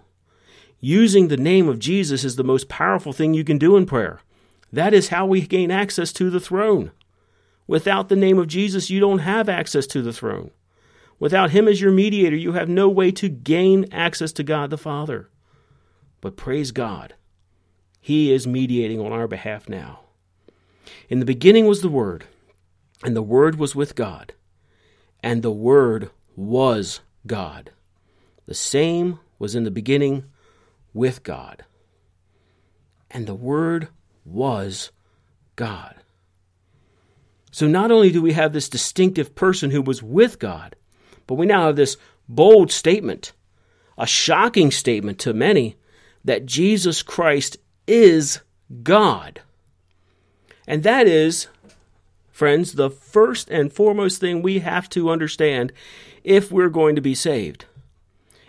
Using 0.80 1.28
the 1.28 1.38
name 1.38 1.66
of 1.66 1.78
Jesus 1.78 2.24
is 2.24 2.36
the 2.36 2.44
most 2.44 2.68
powerful 2.68 3.14
thing 3.14 3.32
you 3.32 3.42
can 3.42 3.56
do 3.56 3.74
in 3.74 3.86
prayer. 3.86 4.20
That 4.70 4.92
is 4.92 5.08
how 5.08 5.24
we 5.24 5.46
gain 5.46 5.70
access 5.70 6.12
to 6.12 6.28
the 6.28 6.40
throne. 6.40 6.90
Without 7.66 8.10
the 8.10 8.16
name 8.16 8.38
of 8.38 8.48
Jesus, 8.48 8.90
you 8.90 9.00
don't 9.00 9.20
have 9.20 9.48
access 9.48 9.86
to 9.86 10.02
the 10.02 10.12
throne. 10.12 10.50
Without 11.18 11.50
Him 11.50 11.68
as 11.68 11.80
your 11.80 11.92
mediator, 11.92 12.36
you 12.36 12.52
have 12.52 12.68
no 12.68 12.88
way 12.88 13.10
to 13.12 13.28
gain 13.28 13.86
access 13.92 14.32
to 14.32 14.42
God 14.42 14.70
the 14.70 14.78
Father. 14.78 15.28
But 16.20 16.36
praise 16.36 16.72
God, 16.72 17.14
He 18.00 18.32
is 18.32 18.46
mediating 18.46 19.00
on 19.00 19.12
our 19.12 19.28
behalf 19.28 19.68
now. 19.68 20.00
In 21.08 21.20
the 21.20 21.26
beginning 21.26 21.66
was 21.66 21.82
the 21.82 21.88
Word, 21.88 22.24
and 23.04 23.14
the 23.16 23.22
Word 23.22 23.58
was 23.58 23.74
with 23.74 23.94
God 23.94 24.34
and 25.22 25.42
the 25.42 25.52
Word 25.52 26.10
was 26.34 27.00
God. 27.26 27.70
The 28.46 28.54
same 28.54 29.20
was 29.38 29.54
in 29.54 29.64
the 29.64 29.70
beginning 29.70 30.24
with 30.92 31.22
God. 31.22 31.64
And 33.10 33.26
the 33.26 33.34
Word 33.34 33.88
was 34.24 34.90
God. 35.56 35.96
So 37.50 37.66
not 37.68 37.90
only 37.90 38.10
do 38.10 38.22
we 38.22 38.32
have 38.32 38.52
this 38.52 38.68
distinctive 38.68 39.34
person 39.34 39.70
who 39.70 39.82
was 39.82 40.02
with 40.02 40.38
God, 40.38 40.74
but 41.26 41.34
we 41.34 41.46
now 41.46 41.66
have 41.66 41.76
this 41.76 41.96
bold 42.28 42.70
statement, 42.70 43.32
a 43.98 44.06
shocking 44.06 44.70
statement 44.70 45.18
to 45.20 45.32
many, 45.32 45.76
that 46.24 46.46
Jesus 46.46 47.02
Christ 47.02 47.56
is 47.86 48.40
God. 48.82 49.40
And 50.66 50.82
that 50.82 51.06
is 51.06 51.48
friends, 52.30 52.72
the 52.72 52.90
first 52.90 53.50
and 53.50 53.72
foremost 53.72 54.20
thing 54.20 54.42
we 54.42 54.60
have 54.60 54.88
to 54.90 55.10
understand 55.10 55.72
if 56.24 56.50
we're 56.50 56.68
going 56.68 56.96
to 56.96 57.02
be 57.02 57.14
saved. 57.14 57.66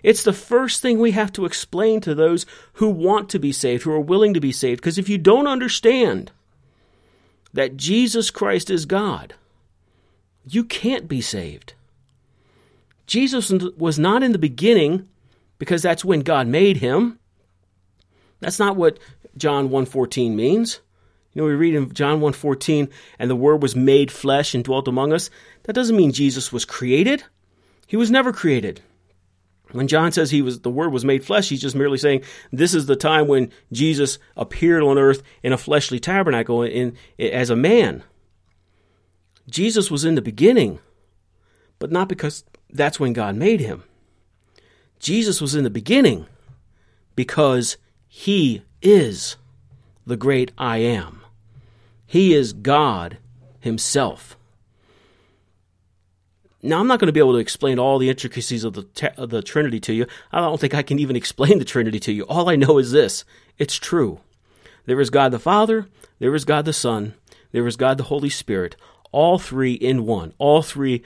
It's 0.01 0.24
the 0.24 0.34
first 0.34 0.82
thing 0.82 1.00
we 1.00 1.12
have 1.12 1.32
to 1.34 1.46
explain 1.46 2.01
to 2.01 2.13
those 2.13 2.46
who 2.74 2.89
want 2.89 3.30
to 3.30 3.39
be 3.39 3.51
saved, 3.51 3.84
who 3.84 3.92
are 3.92 4.00
willing 4.00 4.34
to 4.34 4.42
be 4.42 4.51
saved. 4.51 4.82
Because 4.82 4.98
if 4.98 5.08
you 5.08 5.18
don't 5.18 5.48
understand 5.48 6.32
that 7.53 7.77
Jesus 7.77 8.30
Christ 8.30 8.70
is 8.70 8.86
God, 8.86 9.36
you 10.46 10.63
can't 10.63 11.08
be 11.08 11.22
saved. 11.22 11.74
Jesus 13.07 13.51
was 13.77 14.00
not 14.00 14.24
in 14.24 14.31
the 14.31 14.39
beginning 14.39 15.07
because 15.60 15.81
that's 15.81 16.05
when 16.05 16.22
God 16.22 16.48
made 16.48 16.77
him. 16.77 17.19
That's 18.39 18.60
not 18.60 18.75
what 18.75 19.00
John 19.38 19.69
1:14 19.69 20.36
means. 20.36 20.79
You 21.33 21.41
know, 21.41 21.48
we 21.48 21.55
read 21.55 21.75
in 21.75 21.93
John 21.93 22.19
1:14, 22.22 22.89
and 23.17 23.29
the 23.29 23.36
word 23.36 23.62
was 23.62 23.75
made 23.75 24.12
flesh 24.12 24.53
and 24.53 24.63
dwelt 24.63 24.88
among 24.88 25.13
us. 25.13 25.29
That 25.63 25.74
doesn't 25.74 25.95
mean 25.95 26.12
Jesus 26.12 26.51
was 26.51 26.65
created. 26.65 27.24
He 27.88 27.98
was 27.98 28.12
never 28.12 28.31
created. 28.31 28.81
When 29.72 29.88
John 29.88 30.12
says 30.12 30.29
he 30.29 30.43
was 30.43 30.60
the 30.60 30.69
word 30.69 30.91
was 30.91 31.03
made 31.03 31.25
flesh, 31.25 31.50
he's 31.50 31.62
just 31.62 31.75
merely 31.75 31.98
saying 31.98 32.24
this 32.51 32.75
is 32.75 32.86
the 32.86 32.95
time 32.95 33.27
when 33.27 33.51
Jesus 33.72 34.19
appeared 34.38 34.83
on 34.83 35.00
earth 35.00 35.24
in 35.41 35.51
a 35.51 35.57
fleshly 35.57 36.00
tabernacle 36.00 36.62
in, 36.62 36.95
in 37.17 37.31
as 37.33 37.50
a 37.50 37.55
man. 37.55 38.03
Jesus 39.50 39.89
was 39.89 40.05
in 40.05 40.15
the 40.15 40.22
beginning, 40.22 40.79
but 41.79 41.91
not 41.91 42.07
because 42.07 42.43
that's 42.74 43.00
when 43.00 43.13
God 43.13 43.36
made 43.36 43.60
him. 43.60 43.84
Jesus 45.00 45.42
was 45.42 45.56
in 45.56 45.63
the 45.63 45.70
beginning 45.70 46.25
because 47.15 47.77
he 48.08 48.63
is 48.82 49.38
the 50.06 50.18
great 50.18 50.51
I 50.58 50.77
am. 50.77 51.24
He 52.06 52.34
is 52.34 52.53
God 52.53 53.18
Himself. 53.60 54.38
Now, 56.62 56.80
I'm 56.80 56.88
not 56.88 57.00
going 57.00 57.08
to 57.08 57.13
be 57.13 57.20
able 57.20 57.34
to 57.34 57.39
explain 57.39 57.80
all 57.80 57.98
the 57.98 58.10
intricacies 58.10 58.63
of 58.63 58.74
the, 58.74 59.13
of 59.18 59.32
the 59.32 59.42
Trinity 59.42 59.80
to 59.82 59.94
you. 59.94 60.06
I 60.32 60.39
don't 60.39 60.60
think 60.60 60.74
I 60.74 60.84
can 60.84 61.00
even 61.00 61.15
explain 61.15 61.60
the 61.60 61.65
Trinity 61.65 62.00
to 62.01 62.12
you. 62.12 62.24
All 62.24 62.50
I 62.50 62.56
know 62.56 62.77
is 62.77 62.92
this 62.92 63.25
it's 63.58 63.77
true. 63.77 64.20
There 64.86 65.01
is 65.01 65.10
God 65.10 65.32
the 65.32 65.39
Father, 65.39 65.88
there 66.20 66.36
is 66.36 66.46
God 66.46 66.65
the 66.65 66.74
Son, 66.74 67.15
there 67.51 67.65
is 67.65 67.75
God 67.75 67.98
the 67.98 68.03
Holy 68.03 68.30
Spirit, 68.30 68.75
all 69.12 69.39
three 69.39 69.74
in 69.74 70.06
one. 70.06 70.34
All 70.38 70.62
three 70.62 71.03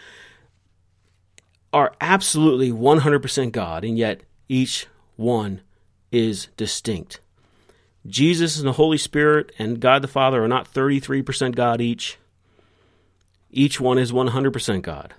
are 1.73 1.93
absolutely 1.99 2.71
100% 2.71 3.51
God, 3.51 3.83
and 3.83 3.97
yet 3.97 4.21
each 4.47 4.87
one 5.15 5.61
is 6.11 6.47
distinct. 6.57 7.19
Jesus 8.05 8.57
and 8.57 8.67
the 8.67 8.73
Holy 8.73 8.97
Spirit 8.97 9.51
and 9.59 9.79
God 9.79 10.01
the 10.01 10.07
Father 10.07 10.43
are 10.43 10.47
not 10.47 10.71
33% 10.73 11.55
God 11.55 11.81
each. 11.81 12.17
Each 13.51 13.79
one 13.79 13.97
is 13.97 14.11
100% 14.11 14.81
God. 14.81 15.13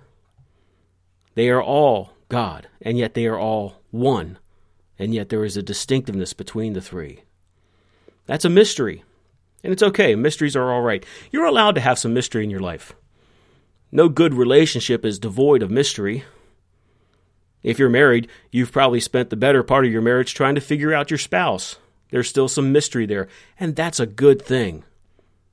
They 1.35 1.49
are 1.49 1.61
all 1.61 2.13
God, 2.29 2.67
and 2.81 2.97
yet 2.97 3.13
they 3.13 3.25
are 3.27 3.39
all 3.39 3.81
one, 3.91 4.37
and 4.97 5.13
yet 5.13 5.29
there 5.29 5.45
is 5.45 5.55
a 5.55 5.63
distinctiveness 5.63 6.33
between 6.33 6.73
the 6.73 6.81
three. 6.81 7.21
That's 8.25 8.45
a 8.45 8.49
mystery, 8.49 9.03
and 9.63 9.71
it's 9.71 9.83
okay. 9.83 10.15
Mysteries 10.15 10.55
are 10.55 10.71
all 10.71 10.81
right. 10.81 11.05
You're 11.31 11.45
allowed 11.45 11.75
to 11.75 11.81
have 11.81 11.99
some 11.99 12.13
mystery 12.13 12.43
in 12.43 12.49
your 12.49 12.59
life. 12.59 12.93
No 13.91 14.09
good 14.09 14.33
relationship 14.33 15.03
is 15.03 15.17
devoid 15.17 15.63
of 15.63 15.71
mystery. 15.71 16.23
If 17.63 17.77
you're 17.77 17.89
married, 17.89 18.29
you've 18.51 18.71
probably 18.71 18.99
spent 18.99 19.29
the 19.29 19.35
better 19.35 19.63
part 19.63 19.85
of 19.85 19.91
your 19.91 20.01
marriage 20.01 20.33
trying 20.33 20.55
to 20.55 20.61
figure 20.61 20.93
out 20.93 21.11
your 21.11 21.17
spouse. 21.17 21.77
There's 22.11 22.29
still 22.29 22.47
some 22.47 22.71
mystery 22.71 23.05
there, 23.05 23.27
and 23.59 23.75
that's 23.75 23.99
a 23.99 24.05
good 24.05 24.41
thing. 24.41 24.83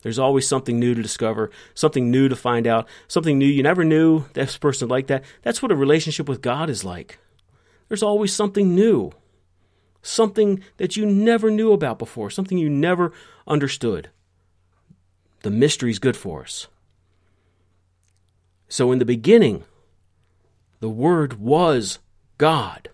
There's 0.03 0.19
always 0.19 0.47
something 0.47 0.79
new 0.79 0.95
to 0.95 1.03
discover, 1.03 1.51
something 1.75 2.11
new 2.11 2.29
to 2.29 2.37
find 2.37 2.67
out, 2.67 2.87
something 3.09 3.39
new 3.39 3.47
you 3.47 3.63
never 3.63 3.85
knew 3.85 4.25
this 4.35 4.57
person 4.57 4.89
like 4.89 5.09
that. 5.09 5.25
That's 5.43 5.61
what 5.61 5.73
a 5.73 5.77
relationship 5.77 6.29
with 6.29 6.43
God 6.43 6.71
is 6.71 6.85
like. 6.85 7.19
there's 7.89 8.03
always 8.03 8.33
something 8.33 8.75
new, 8.75 9.13
something 10.03 10.63
that 10.77 10.97
you 10.97 11.07
never 11.07 11.51
knew 11.51 11.73
about 11.73 11.99
before, 11.99 12.31
something 12.31 12.59
you 12.59 12.71
never 12.71 13.13
understood. 13.47 14.11
The 15.43 15.51
mystery 15.51 15.91
is 15.91 15.99
good 15.99 16.17
for 16.17 16.43
us. 16.43 16.69
So, 18.69 18.91
in 18.93 18.99
the 18.99 19.05
beginning, 19.05 19.65
the 20.87 20.91
Word 20.91 21.41
was 21.41 21.99
God. 22.39 22.91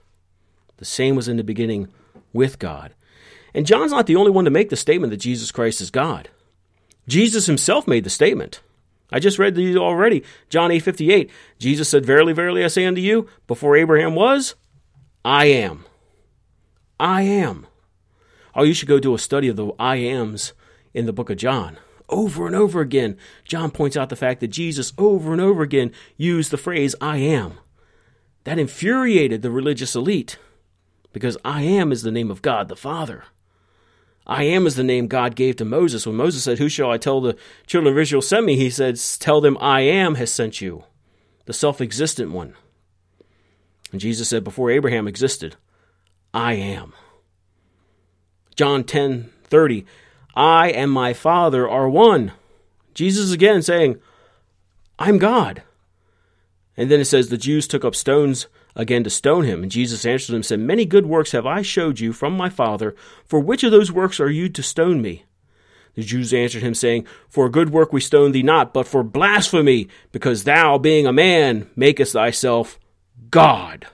The 0.78 0.87
same 0.87 1.14
was 1.14 1.28
in 1.28 1.37
the 1.37 1.44
beginning 1.44 1.88
with 2.32 2.58
God. 2.58 2.94
And 3.52 3.66
John's 3.66 3.92
not 3.92 4.06
the 4.06 4.16
only 4.16 4.30
one 4.30 4.46
to 4.46 4.50
make 4.50 4.70
the 4.70 4.76
statement 4.76 5.11
that 5.11 5.18
Jesus 5.18 5.52
Christ 5.52 5.82
is 5.82 5.90
God. 5.90 6.30
Jesus 7.06 7.44
himself 7.44 7.87
made 7.87 8.04
the 8.04 8.08
statement. 8.08 8.62
I 9.12 9.18
just 9.18 9.38
read 9.38 9.56
these 9.56 9.76
already. 9.76 10.25
John 10.49 10.70
8 10.70 10.78
58. 10.78 11.30
Jesus 11.58 11.87
said, 11.87 12.06
Verily, 12.06 12.32
verily, 12.32 12.64
I 12.64 12.68
say 12.68 12.87
unto 12.87 13.02
you, 13.02 13.28
before 13.46 13.76
Abraham 13.76 14.14
was, 14.14 14.54
I 15.22 15.44
am. 15.49 15.84
I 16.99 17.25
am. 17.25 17.66
Oh, 18.54 18.62
you 18.62 18.72
should 18.72 18.88
go 18.88 19.00
do 19.00 19.14
a 19.14 19.18
study 19.18 19.49
of 19.49 19.56
the 19.56 19.70
I 19.78 19.96
ams 19.96 20.54
in 20.94 21.04
the 21.04 21.12
book 21.12 21.28
of 21.28 21.37
John. 21.37 21.76
Over 22.08 22.46
and 22.46 22.56
over 22.56 22.80
again, 22.80 23.18
John 23.44 23.70
points 23.70 23.99
out 23.99 24.08
the 24.08 24.16
fact 24.16 24.40
that 24.40 24.49
Jesus 24.49 24.94
over 24.96 25.30
and 25.32 25.42
over 25.42 25.62
again 25.62 25.92
used 26.16 26.50
the 26.50 26.56
phrase 26.56 26.94
I 26.99 27.18
am. 27.18 27.58
That 28.44 28.58
infuriated 28.58 29.42
the 29.42 29.50
religious 29.50 29.94
elite 29.94 30.38
because 31.12 31.37
I 31.44 31.62
am 31.62 31.92
is 31.92 32.02
the 32.02 32.11
name 32.11 32.30
of 32.30 32.42
God 32.42 32.68
the 32.68 32.76
Father. 32.76 33.25
I 34.26 34.44
am 34.44 34.66
is 34.66 34.76
the 34.76 34.84
name 34.84 35.08
God 35.08 35.34
gave 35.34 35.56
to 35.56 35.64
Moses. 35.64 36.06
When 36.06 36.16
Moses 36.16 36.44
said, 36.44 36.58
Who 36.58 36.68
shall 36.68 36.90
I 36.90 36.99
tell 36.99 37.20
the 37.20 37.37
children 37.66 37.92
of 37.92 37.99
Israel 37.99 38.22
sent 38.22 38.46
me? 38.46 38.56
He 38.56 38.70
said, 38.70 38.99
Tell 39.18 39.40
them 39.40 39.58
I 39.61 39.80
am 39.80 40.14
has 40.14 40.32
sent 40.32 40.61
you, 40.61 40.84
the 41.46 41.52
self 41.52 41.80
existent 41.80 42.30
one. 42.30 42.54
And 43.90 44.00
Jesus 44.00 44.28
said, 44.28 44.44
Before 44.44 44.70
Abraham 44.70 45.08
existed, 45.08 45.56
I 46.32 46.54
am. 46.54 46.92
John 48.54 48.84
10 48.84 49.30
30, 49.44 49.84
I 50.34 50.70
and 50.70 50.90
my 50.90 51.12
Father 51.12 51.68
are 51.68 51.88
one. 51.88 52.32
Jesus 52.94 53.32
again 53.32 53.61
saying, 53.61 54.00
I'm 54.99 55.18
God. 55.18 55.62
And 56.76 56.90
then 56.90 57.00
it 57.00 57.04
says, 57.04 57.28
The 57.28 57.38
Jews 57.38 57.68
took 57.68 57.84
up 57.84 57.94
stones 57.94 58.46
again 58.74 59.04
to 59.04 59.10
stone 59.10 59.44
him. 59.44 59.62
And 59.62 59.70
Jesus 59.70 60.06
answered 60.06 60.32
them 60.32 60.36
and 60.36 60.46
said, 60.46 60.60
Many 60.60 60.84
good 60.84 61.06
works 61.06 61.32
have 61.32 61.46
I 61.46 61.62
showed 61.62 62.00
you 62.00 62.12
from 62.12 62.36
my 62.36 62.48
Father. 62.48 62.94
For 63.24 63.40
which 63.40 63.62
of 63.62 63.70
those 63.70 63.92
works 63.92 64.20
are 64.20 64.30
you 64.30 64.48
to 64.50 64.62
stone 64.62 65.02
me? 65.02 65.24
The 65.94 66.02
Jews 66.02 66.32
answered 66.32 66.62
him, 66.62 66.74
saying, 66.74 67.06
For 67.28 67.46
a 67.46 67.50
good 67.50 67.70
work 67.70 67.92
we 67.92 68.00
stone 68.00 68.32
thee 68.32 68.42
not, 68.42 68.72
but 68.72 68.86
for 68.86 69.02
blasphemy, 69.02 69.88
because 70.10 70.44
thou, 70.44 70.78
being 70.78 71.06
a 71.06 71.12
man, 71.12 71.68
makest 71.76 72.14
thyself 72.14 72.78
God. 73.30 73.86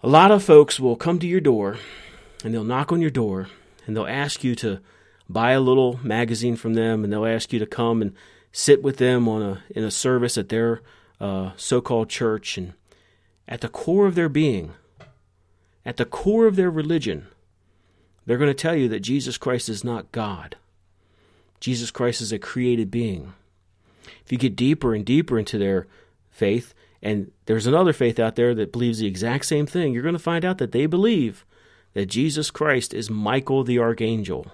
A 0.00 0.08
lot 0.08 0.30
of 0.30 0.44
folks 0.44 0.78
will 0.78 0.94
come 0.94 1.18
to 1.18 1.26
your 1.26 1.40
door, 1.40 1.78
and 2.44 2.54
they'll 2.54 2.62
knock 2.62 2.92
on 2.92 3.00
your 3.00 3.10
door, 3.10 3.48
and 3.86 3.96
they'll 3.96 4.06
ask 4.06 4.44
you 4.44 4.54
to 4.56 4.80
buy 5.28 5.50
a 5.52 5.60
little 5.60 5.98
magazine 6.04 6.54
from 6.54 6.74
them, 6.74 7.02
and 7.02 7.12
they'll 7.12 7.26
ask 7.26 7.52
you 7.52 7.58
to 7.58 7.66
come 7.66 8.00
and 8.00 8.14
sit 8.52 8.82
with 8.82 8.96
them 8.96 9.28
on 9.28 9.42
a 9.42 9.62
in 9.70 9.84
a 9.84 9.90
service 9.90 10.38
at 10.38 10.48
their 10.48 10.82
uh, 11.20 11.52
so-called 11.56 12.08
church, 12.08 12.56
and 12.58 12.74
at 13.46 13.60
the 13.60 13.68
core 13.68 14.06
of 14.06 14.14
their 14.14 14.28
being, 14.28 14.72
at 15.84 15.96
the 15.96 16.04
core 16.04 16.46
of 16.46 16.56
their 16.56 16.70
religion, 16.70 17.26
they're 18.26 18.38
going 18.38 18.50
to 18.50 18.54
tell 18.54 18.74
you 18.74 18.88
that 18.88 19.00
Jesus 19.00 19.38
Christ 19.38 19.68
is 19.68 19.82
not 19.82 20.12
God. 20.12 20.56
Jesus 21.60 21.90
Christ 21.90 22.20
is 22.20 22.32
a 22.32 22.38
created 22.38 22.90
being. 22.90 23.32
If 24.24 24.30
you 24.30 24.38
get 24.38 24.54
deeper 24.54 24.94
and 24.94 25.04
deeper 25.04 25.38
into 25.38 25.58
their 25.58 25.86
faith, 26.30 26.74
and 27.02 27.32
there's 27.46 27.66
another 27.66 27.92
faith 27.92 28.18
out 28.18 28.36
there 28.36 28.54
that 28.54 28.72
believes 28.72 28.98
the 28.98 29.06
exact 29.06 29.46
same 29.46 29.66
thing, 29.66 29.92
you're 29.92 30.02
going 30.02 30.12
to 30.14 30.18
find 30.18 30.44
out 30.44 30.58
that 30.58 30.72
they 30.72 30.86
believe 30.86 31.44
that 31.94 32.06
Jesus 32.06 32.50
Christ 32.50 32.92
is 32.94 33.10
Michael 33.10 33.64
the 33.64 33.78
archangel 33.78 34.52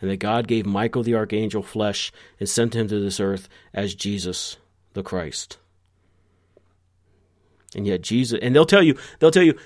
and 0.00 0.10
that 0.10 0.18
God 0.18 0.46
gave 0.46 0.66
Michael 0.66 1.02
the 1.02 1.14
archangel 1.14 1.62
flesh 1.62 2.12
and 2.38 2.48
sent 2.48 2.74
him 2.74 2.88
to 2.88 3.00
this 3.00 3.20
earth 3.20 3.48
as 3.74 3.94
Jesus 3.94 4.56
the 4.92 5.02
Christ. 5.02 5.58
And 7.74 7.86
yet 7.86 8.02
Jesus 8.02 8.38
and 8.40 8.54
they'll 8.54 8.64
tell 8.64 8.82
you 8.82 8.96
they'll 9.18 9.30
tell 9.30 9.42
you 9.42 9.58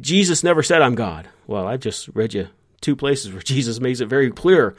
Jesus 0.00 0.44
never 0.44 0.62
said 0.62 0.82
I'm 0.82 0.94
God. 0.94 1.28
Well, 1.46 1.66
I 1.66 1.76
just 1.76 2.08
read 2.08 2.34
you 2.34 2.48
two 2.80 2.96
places 2.96 3.32
where 3.32 3.42
Jesus 3.42 3.80
makes 3.80 4.00
it 4.00 4.06
very 4.06 4.30
clear. 4.30 4.76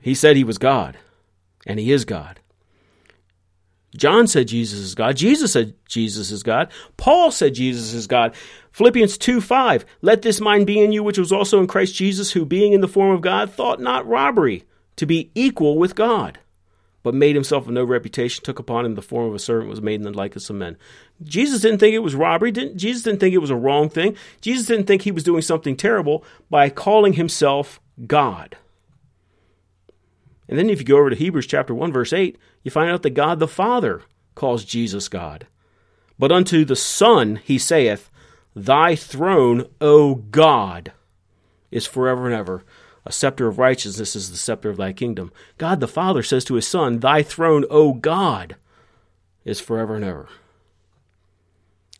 He 0.00 0.14
said 0.14 0.36
he 0.36 0.44
was 0.44 0.58
God, 0.58 0.98
and 1.66 1.78
he 1.78 1.90
is 1.90 2.04
God. 2.04 2.40
John 3.96 4.26
said 4.26 4.48
Jesus 4.48 4.80
is 4.80 4.94
God. 4.94 5.16
Jesus 5.16 5.52
said 5.52 5.74
Jesus 5.88 6.30
is 6.30 6.42
God. 6.42 6.70
Paul 6.96 7.30
said 7.30 7.54
Jesus 7.54 7.92
is 7.92 8.06
God. 8.06 8.34
Philippians 8.72 9.16
2 9.18 9.40
5, 9.40 9.84
let 10.02 10.22
this 10.22 10.40
mind 10.40 10.66
be 10.66 10.80
in 10.80 10.92
you, 10.92 11.02
which 11.02 11.18
was 11.18 11.30
also 11.30 11.60
in 11.60 11.66
Christ 11.66 11.94
Jesus, 11.94 12.32
who 12.32 12.44
being 12.44 12.72
in 12.72 12.80
the 12.80 12.88
form 12.88 13.14
of 13.14 13.20
God, 13.20 13.52
thought 13.52 13.80
not 13.80 14.06
robbery 14.06 14.64
to 14.96 15.06
be 15.06 15.30
equal 15.34 15.78
with 15.78 15.94
God, 15.94 16.40
but 17.04 17.14
made 17.14 17.36
himself 17.36 17.66
of 17.66 17.72
no 17.72 17.84
reputation, 17.84 18.42
took 18.42 18.58
upon 18.58 18.84
him 18.84 18.96
the 18.96 19.02
form 19.02 19.28
of 19.28 19.34
a 19.34 19.38
servant, 19.38 19.70
was 19.70 19.80
made 19.80 19.96
in 19.96 20.02
the 20.02 20.10
likeness 20.10 20.50
of 20.50 20.56
men. 20.56 20.76
Jesus 21.22 21.60
didn't 21.62 21.78
think 21.78 21.94
it 21.94 22.00
was 22.00 22.16
robbery. 22.16 22.50
Didn't, 22.50 22.76
Jesus 22.76 23.04
didn't 23.04 23.20
think 23.20 23.34
it 23.34 23.38
was 23.38 23.50
a 23.50 23.56
wrong 23.56 23.88
thing. 23.88 24.16
Jesus 24.40 24.66
didn't 24.66 24.86
think 24.86 25.02
he 25.02 25.12
was 25.12 25.22
doing 25.22 25.42
something 25.42 25.76
terrible 25.76 26.24
by 26.50 26.68
calling 26.68 27.12
himself 27.12 27.80
God. 28.06 28.56
And 30.48 30.58
then 30.58 30.70
if 30.70 30.78
you 30.80 30.84
go 30.84 30.98
over 30.98 31.10
to 31.10 31.16
Hebrews 31.16 31.46
chapter 31.46 31.74
1 31.74 31.92
verse 31.92 32.12
8, 32.12 32.38
you 32.62 32.70
find 32.70 32.90
out 32.90 33.02
that 33.02 33.10
God 33.10 33.38
the 33.38 33.48
Father 33.48 34.02
calls 34.34 34.64
Jesus 34.64 35.08
God. 35.08 35.46
But 36.18 36.32
unto 36.32 36.64
the 36.64 36.76
Son 36.76 37.36
he 37.36 37.58
saith, 37.58 38.10
Thy 38.54 38.94
throne, 38.94 39.66
O 39.80 40.14
God, 40.16 40.92
is 41.70 41.86
forever 41.86 42.26
and 42.26 42.34
ever. 42.34 42.62
A 43.06 43.12
scepter 43.12 43.46
of 43.48 43.58
righteousness 43.58 44.16
is 44.16 44.30
the 44.30 44.36
scepter 44.36 44.70
of 44.70 44.76
thy 44.76 44.92
kingdom. 44.92 45.32
God 45.58 45.80
the 45.80 45.88
Father 45.88 46.22
says 46.22 46.44
to 46.46 46.54
his 46.54 46.66
Son, 46.66 47.00
Thy 47.00 47.22
throne, 47.22 47.64
O 47.68 47.92
God, 47.92 48.56
is 49.44 49.60
forever 49.60 49.96
and 49.96 50.04
ever. 50.04 50.28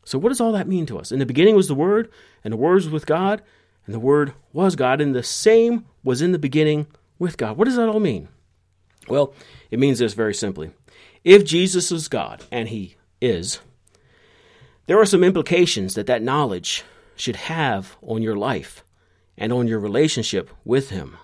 So, 0.05 0.19
what 0.19 0.31
does 0.31 0.41
all 0.41 0.53
that 0.53 0.69
mean 0.69 0.87
to 0.87 0.99
us? 0.99 1.13
In 1.13 1.19
the 1.19 1.27
beginning 1.27 1.57
was 1.57 1.69
the 1.69 1.75
Word, 1.75 2.11
and 2.43 2.53
the 2.53 2.59
Word 2.59 2.75
was 2.75 2.89
with 2.89 3.07
God, 3.07 3.43
and 3.87 3.95
the 3.95 4.01
Word 4.01 4.35
was 4.53 4.77
God, 4.77 5.01
and 5.01 5.15
the 5.15 5.23
same 5.23 5.85
was 6.03 6.23
in 6.23 6.33
the 6.33 6.39
beginning 6.39 6.87
with 7.19 7.37
God. 7.37 7.57
What 7.57 7.65
does 7.65 7.77
that 7.77 7.89
all 7.89 8.01
mean? 8.01 8.29
Well, 9.09 9.35
it 9.71 9.79
means 9.79 9.99
this 9.99 10.15
very 10.15 10.35
simply. 10.35 10.71
If 11.25 11.45
Jesus 11.45 11.91
is 11.91 12.09
God, 12.09 12.45
and 12.51 12.69
He 12.69 12.97
is, 13.21 13.61
there 14.87 15.01
are 15.01 15.07
some 15.07 15.25
implications 15.25 15.95
that 15.95 16.07
that 16.07 16.23
knowledge 16.23 16.85
should 17.17 17.37
have 17.37 17.97
on 18.03 18.23
your 18.23 18.37
life 18.37 18.85
and 19.37 19.53
on 19.53 19.67
your 19.67 19.79
relationship 19.79 20.51
with 20.65 20.91
Him. 20.91 21.17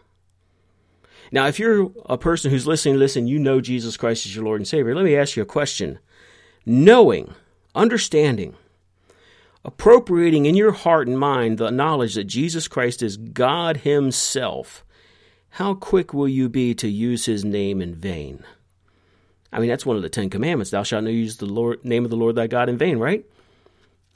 Now, 1.33 1.47
if 1.47 1.59
you're 1.59 1.93
a 2.07 2.19
person 2.19 2.51
who's 2.51 2.67
listening, 2.67 2.97
listen, 2.99 3.27
you 3.27 3.39
know 3.39 3.61
Jesus 3.61 3.97
Christ 3.97 4.27
is 4.27 4.35
your 4.35 4.45
Lord 4.45 4.61
and 4.61 4.67
Savior. 4.67 4.95
Let 4.95 5.05
me 5.05 5.17
ask 5.17 5.37
you 5.37 5.43
a 5.43 5.47
question. 5.47 5.99
Knowing, 6.67 7.35
understanding, 7.75 8.57
appropriating 9.65 10.47
in 10.47 10.57
your 10.57 10.73
heart 10.73 11.07
and 11.07 11.19
mind 11.19 11.59
the 11.59 11.71
knowledge 11.71 12.15
that 12.15 12.25
Jesus 12.25 12.67
Christ 12.67 13.03
is 13.03 13.17
God 13.17 13.79
Himself, 13.79 14.85
how 15.51 15.75
quick 15.75 16.15
will 16.15 16.29
you 16.29 16.49
be 16.49 16.75
to 16.75 16.89
use 16.89 17.27
His 17.27 17.45
name 17.45 17.83
in 17.83 17.95
vain? 17.95 18.45
I 19.53 19.59
mean, 19.59 19.69
that's 19.69 19.87
one 19.87 19.97
of 19.97 20.03
the 20.03 20.09
Ten 20.09 20.31
Commandments. 20.31 20.71
Thou 20.71 20.83
shalt 20.83 21.05
not 21.05 21.11
use 21.11 21.39
the 21.39 21.47
Lord, 21.47 21.85
name 21.85 22.05
of 22.05 22.11
the 22.11 22.17
Lord 22.17 22.37
thy 22.37 22.47
God 22.47 22.69
in 22.69 22.79
vain, 22.79 22.99
right? 22.99 23.25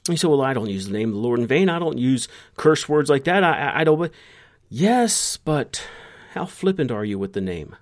You 0.07 0.17
say, 0.17 0.27
well, 0.27 0.41
I 0.41 0.53
don't 0.53 0.69
use 0.69 0.85
the 0.85 0.93
name 0.93 1.09
of 1.09 1.15
the 1.15 1.21
Lord 1.21 1.39
in 1.39 1.47
vain. 1.47 1.67
I 1.67 1.79
don't 1.79 1.97
use 1.97 2.27
curse 2.55 2.87
words 2.87 3.09
like 3.09 3.23
that. 3.25 3.43
I, 3.43 3.81
I, 3.81 3.83
don't. 3.83 3.97
But 3.97 4.11
Yes, 4.69 5.37
but 5.37 5.87
how 6.33 6.45
flippant 6.45 6.91
are 6.91 7.05
you 7.05 7.19
with 7.19 7.33
the 7.33 7.41
name? 7.41 7.75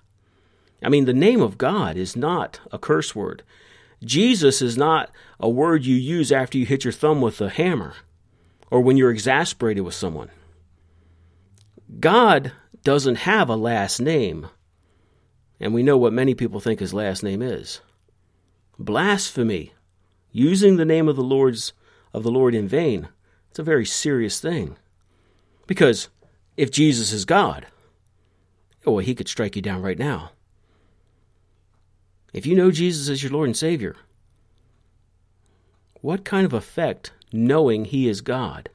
I 0.82 0.88
mean, 0.88 1.06
the 1.06 1.14
name 1.14 1.40
of 1.40 1.58
God 1.58 1.96
is 1.96 2.14
not 2.14 2.60
a 2.70 2.78
curse 2.78 3.14
word. 3.14 3.42
Jesus 4.04 4.60
is 4.60 4.76
not 4.76 5.10
a 5.40 5.48
word 5.48 5.86
you 5.86 5.96
use 5.96 6.30
after 6.30 6.58
you 6.58 6.66
hit 6.66 6.84
your 6.84 6.92
thumb 6.92 7.22
with 7.22 7.40
a 7.40 7.48
hammer 7.48 7.94
or 8.70 8.80
when 8.80 8.96
you're 8.96 9.10
exasperated 9.10 9.82
with 9.82 9.94
someone. 9.94 10.30
God 12.00 12.52
doesn't 12.84 13.16
have 13.16 13.48
a 13.48 13.56
last 13.56 14.00
name, 14.00 14.48
and 15.58 15.74
we 15.74 15.82
know 15.82 15.96
what 15.96 16.12
many 16.12 16.34
people 16.34 16.60
think 16.60 16.80
his 16.80 16.94
last 16.94 17.22
name 17.22 17.42
is. 17.42 17.80
Blasphemy, 18.78 19.72
using 20.30 20.76
the 20.76 20.84
name 20.84 21.08
of 21.08 21.16
the 21.16 21.22
Lord's 21.22 21.72
of 22.12 22.22
the 22.22 22.30
Lord 22.30 22.54
in 22.54 22.68
vain, 22.68 23.08
it's 23.50 23.58
a 23.58 23.64
very 23.64 23.84
serious 23.84 24.38
thing. 24.38 24.76
Because 25.66 26.08
if 26.56 26.70
Jesus 26.70 27.12
is 27.12 27.24
God, 27.24 27.66
oh, 28.86 28.92
well, 28.92 28.98
he 29.04 29.14
could 29.14 29.28
strike 29.28 29.56
you 29.56 29.62
down 29.62 29.82
right 29.82 29.98
now. 29.98 30.30
If 32.32 32.46
you 32.46 32.54
know 32.54 32.70
Jesus 32.70 33.08
as 33.08 33.22
your 33.22 33.32
Lord 33.32 33.48
and 33.48 33.56
Savior, 33.56 33.96
what 36.00 36.24
kind 36.24 36.44
of 36.44 36.52
effect, 36.52 37.12
knowing 37.32 37.86
He 37.86 38.08
is 38.08 38.20
God, 38.20 38.68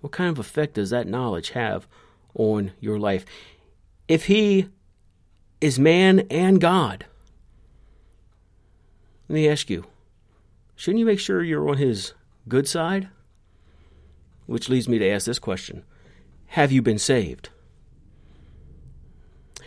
what 0.00 0.12
kind 0.12 0.30
of 0.30 0.38
effect 0.38 0.74
does 0.74 0.90
that 0.90 1.08
knowledge 1.08 1.50
have 1.50 1.88
on 2.34 2.72
your 2.80 2.98
life? 2.98 3.24
If 4.08 4.26
He 4.26 4.68
is 5.60 5.78
man 5.78 6.26
and 6.30 6.60
God, 6.60 7.06
let 9.28 9.34
me 9.34 9.48
ask 9.48 9.70
you, 9.70 9.84
shouldn't 10.76 10.98
you 10.98 11.06
make 11.06 11.20
sure 11.20 11.42
you're 11.42 11.68
on 11.68 11.78
His 11.78 12.14
good 12.48 12.68
side? 12.68 13.08
Which 14.46 14.68
leads 14.68 14.88
me 14.88 14.98
to 14.98 15.08
ask 15.08 15.26
this 15.26 15.38
question 15.38 15.84
Have 16.48 16.72
you 16.72 16.82
been 16.82 16.98
saved? 16.98 17.48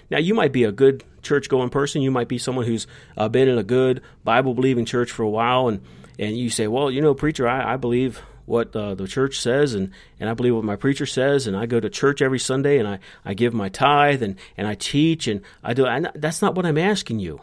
Now, 0.09 0.19
you 0.19 0.35
might 0.35 0.51
be 0.51 0.63
a 0.63 0.71
good 0.71 1.03
church 1.23 1.49
going 1.49 1.69
person. 1.69 2.01
You 2.01 2.11
might 2.11 2.27
be 2.27 2.37
someone 2.37 2.65
who's 2.65 2.85
uh, 3.17 3.27
been 3.27 3.47
in 3.47 3.57
a 3.57 3.63
good 3.63 4.01
Bible 4.23 4.53
believing 4.53 4.85
church 4.85 5.11
for 5.11 5.23
a 5.23 5.29
while, 5.29 5.67
and, 5.67 5.81
and 6.19 6.37
you 6.37 6.49
say, 6.49 6.67
Well, 6.67 6.91
you 6.91 7.01
know, 7.01 7.13
preacher, 7.13 7.47
I, 7.47 7.73
I 7.73 7.77
believe 7.77 8.21
what 8.45 8.75
uh, 8.75 8.95
the 8.95 9.07
church 9.07 9.39
says 9.39 9.73
and, 9.73 9.91
and 10.19 10.29
I 10.29 10.33
believe 10.33 10.55
what 10.55 10.63
my 10.63 10.75
preacher 10.75 11.05
says 11.05 11.47
and 11.47 11.57
I 11.57 11.65
go 11.65 11.79
to 11.79 11.89
church 11.89 12.21
every 12.21 12.39
Sunday 12.39 12.77
and 12.77 12.87
I, 12.87 12.99
I 13.23 13.33
give 13.33 13.53
my 13.53 13.69
tithe 13.69 14.21
and, 14.21 14.37
and 14.55 14.67
I 14.67 14.75
teach 14.75 15.27
and 15.27 15.41
I 15.63 15.73
do 15.73 15.85
I, 15.85 15.99
that's 16.15 16.41
not 16.41 16.55
what 16.55 16.65
I'm 16.65 16.77
asking 16.77 17.19
you. 17.19 17.41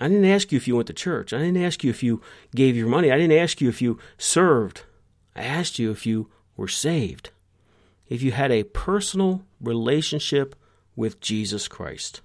I 0.00 0.08
didn't 0.08 0.26
ask 0.26 0.52
you 0.52 0.56
if 0.56 0.68
you 0.68 0.76
went 0.76 0.86
to 0.88 0.92
church. 0.92 1.32
I 1.32 1.38
didn't 1.38 1.62
ask 1.62 1.82
you 1.82 1.90
if 1.90 2.02
you 2.02 2.22
gave 2.54 2.76
your 2.76 2.86
money. 2.86 3.10
I 3.10 3.18
didn't 3.18 3.36
ask 3.36 3.60
you 3.60 3.68
if 3.68 3.82
you 3.82 3.98
served. 4.16 4.82
I 5.34 5.42
asked 5.42 5.78
you 5.78 5.90
if 5.90 6.06
you 6.06 6.28
were 6.56 6.68
saved. 6.68 7.30
If 8.08 8.22
you 8.22 8.32
had 8.32 8.52
a 8.52 8.62
personal 8.62 9.42
relationship 9.60 10.54
with 10.94 11.20
Jesus 11.20 11.68
Christ. 11.68 12.20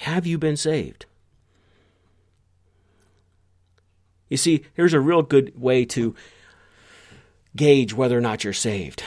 Have 0.00 0.26
you 0.26 0.38
been 0.38 0.56
saved? 0.56 1.06
You 4.28 4.36
see, 4.36 4.64
here's 4.74 4.94
a 4.94 5.00
real 5.00 5.22
good 5.22 5.52
way 5.60 5.84
to 5.86 6.14
gauge 7.54 7.94
whether 7.94 8.16
or 8.16 8.20
not 8.20 8.44
you're 8.44 8.52
saved. 8.52 9.02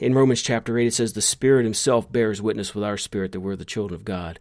In 0.00 0.14
Romans 0.14 0.42
chapter 0.42 0.78
8, 0.78 0.86
it 0.86 0.94
says, 0.94 1.12
The 1.12 1.22
Spirit 1.22 1.64
Himself 1.64 2.10
bears 2.10 2.42
witness 2.42 2.74
with 2.74 2.84
our 2.84 2.96
spirit 2.96 3.32
that 3.32 3.40
we're 3.40 3.56
the 3.56 3.64
children 3.64 3.98
of 3.98 4.04
God. 4.04 4.40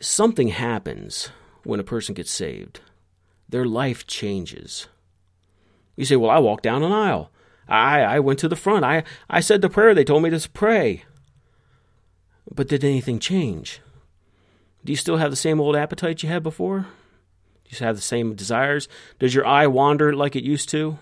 Something 0.00 0.48
happens 0.48 1.30
when 1.64 1.80
a 1.80 1.84
person 1.84 2.14
gets 2.14 2.30
saved, 2.30 2.80
their 3.48 3.64
life 3.64 4.06
changes. 4.06 4.86
You 5.96 6.04
say, 6.04 6.16
Well, 6.16 6.30
I 6.30 6.38
walked 6.38 6.62
down 6.62 6.82
an 6.82 6.92
aisle. 6.92 7.30
I, 7.68 8.00
I 8.02 8.20
went 8.20 8.38
to 8.40 8.48
the 8.48 8.56
front. 8.56 8.84
I, 8.84 9.02
I 9.28 9.40
said 9.40 9.60
the 9.60 9.68
prayer. 9.68 9.94
They 9.94 10.04
told 10.04 10.22
me 10.22 10.30
to 10.30 10.48
pray. 10.50 11.04
But 12.54 12.68
did 12.68 12.84
anything 12.84 13.18
change? 13.18 13.80
Do 14.84 14.92
you 14.92 14.96
still 14.96 15.16
have 15.16 15.30
the 15.30 15.36
same 15.36 15.60
old 15.60 15.74
appetite 15.74 16.22
you 16.22 16.28
had 16.28 16.44
before? 16.44 16.86
Do 17.68 17.76
you 17.76 17.86
have 17.86 17.96
the 17.96 18.02
same 18.02 18.34
desires? 18.34 18.88
Does 19.18 19.34
your 19.34 19.46
eye 19.46 19.66
wander 19.66 20.14
like 20.14 20.36
it 20.36 20.44
used 20.44 20.68
to? 20.70 20.98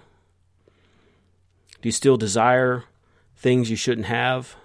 Do 1.82 1.88
you 1.88 1.92
still 1.92 2.16
desire 2.16 2.84
things 3.36 3.70
you 3.70 3.76
shouldn't 3.76 4.06
have? 4.06 4.56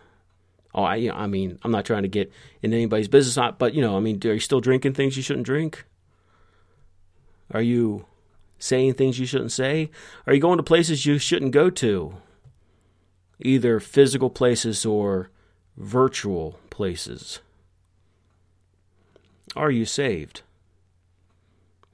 Oh, 0.73 0.83
I, 0.83 0.95
you 0.95 1.09
know, 1.09 1.15
I 1.15 1.27
mean, 1.27 1.59
I'm 1.63 1.71
not 1.71 1.85
trying 1.85 2.03
to 2.03 2.09
get 2.09 2.31
in 2.61 2.73
anybody's 2.73 3.07
business, 3.07 3.53
but 3.57 3.73
you 3.73 3.81
know, 3.81 3.97
I 3.97 3.99
mean, 3.99 4.19
are 4.23 4.33
you 4.33 4.39
still 4.39 4.61
drinking 4.61 4.93
things 4.93 5.17
you 5.17 5.23
shouldn't 5.23 5.45
drink? 5.45 5.85
Are 7.51 7.61
you 7.61 8.05
saying 8.59 8.93
things 8.93 9.19
you 9.19 9.25
shouldn't 9.25 9.51
say? 9.51 9.89
Are 10.27 10.33
you 10.33 10.39
going 10.39 10.57
to 10.57 10.63
places 10.63 11.05
you 11.05 11.17
shouldn't 11.17 11.51
go 11.51 11.69
to? 11.69 12.15
Either 13.41 13.79
physical 13.79 14.29
places 14.29 14.85
or 14.85 15.29
virtual 15.75 16.59
places. 16.69 17.39
Are 19.55 19.71
you 19.71 19.85
saved? 19.85 20.43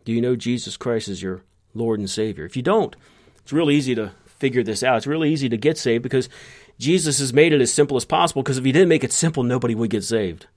Do 0.06 0.14
you 0.14 0.22
know 0.22 0.36
Jesus 0.36 0.78
Christ 0.78 1.10
as 1.10 1.22
your 1.22 1.42
Lord 1.74 2.00
and 2.00 2.10
Savior? 2.10 2.46
If 2.46 2.56
you 2.56 2.62
don't, 2.62 2.96
it's 3.40 3.52
real 3.52 3.72
easy 3.72 3.96
to 3.96 4.12
figure 4.26 4.64
this 4.64 4.84
out. 4.84 4.98
It's 4.98 5.08
really 5.08 5.32
easy 5.32 5.50
to 5.50 5.58
get 5.58 5.78
saved 5.78 6.04
because 6.04 6.30
Jesus 6.78 7.20
has 7.20 7.34
made 7.34 7.54
it 7.54 7.62
as 7.62 7.74
simple 7.74 7.98
as 7.98 8.06
possible. 8.06 8.44
Because 8.44 8.58
if 8.58 8.66
he 8.66 8.72
didn't 8.72 8.90
make 8.90 9.04
it 9.04 9.12
simple, 9.12 9.44
nobody 9.44 9.76
would 9.76 9.90
get 9.90 10.04
saved. 10.04 10.48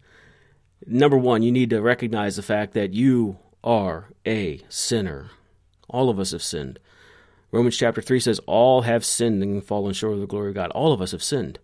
Number 0.86 1.16
one, 1.16 1.42
you 1.42 1.50
need 1.50 1.70
to 1.70 1.80
recognize 1.80 2.36
the 2.36 2.42
fact 2.42 2.74
that 2.74 2.94
you 2.94 3.38
are 3.64 4.10
a 4.26 4.60
sinner. 4.68 5.30
All 5.88 6.10
of 6.10 6.18
us 6.18 6.32
have 6.32 6.42
sinned. 6.42 6.78
Romans 7.50 7.76
chapter 7.76 8.02
3 8.02 8.20
says, 8.20 8.40
All 8.46 8.82
have 8.82 9.04
sinned 9.04 9.42
and 9.42 9.64
fallen 9.64 9.94
short 9.94 10.14
of 10.14 10.20
the 10.20 10.26
glory 10.26 10.50
of 10.50 10.54
God. 10.54 10.70
All 10.72 10.92
of 10.92 11.00
us 11.00 11.12
have 11.12 11.22
sinned. 11.22 11.58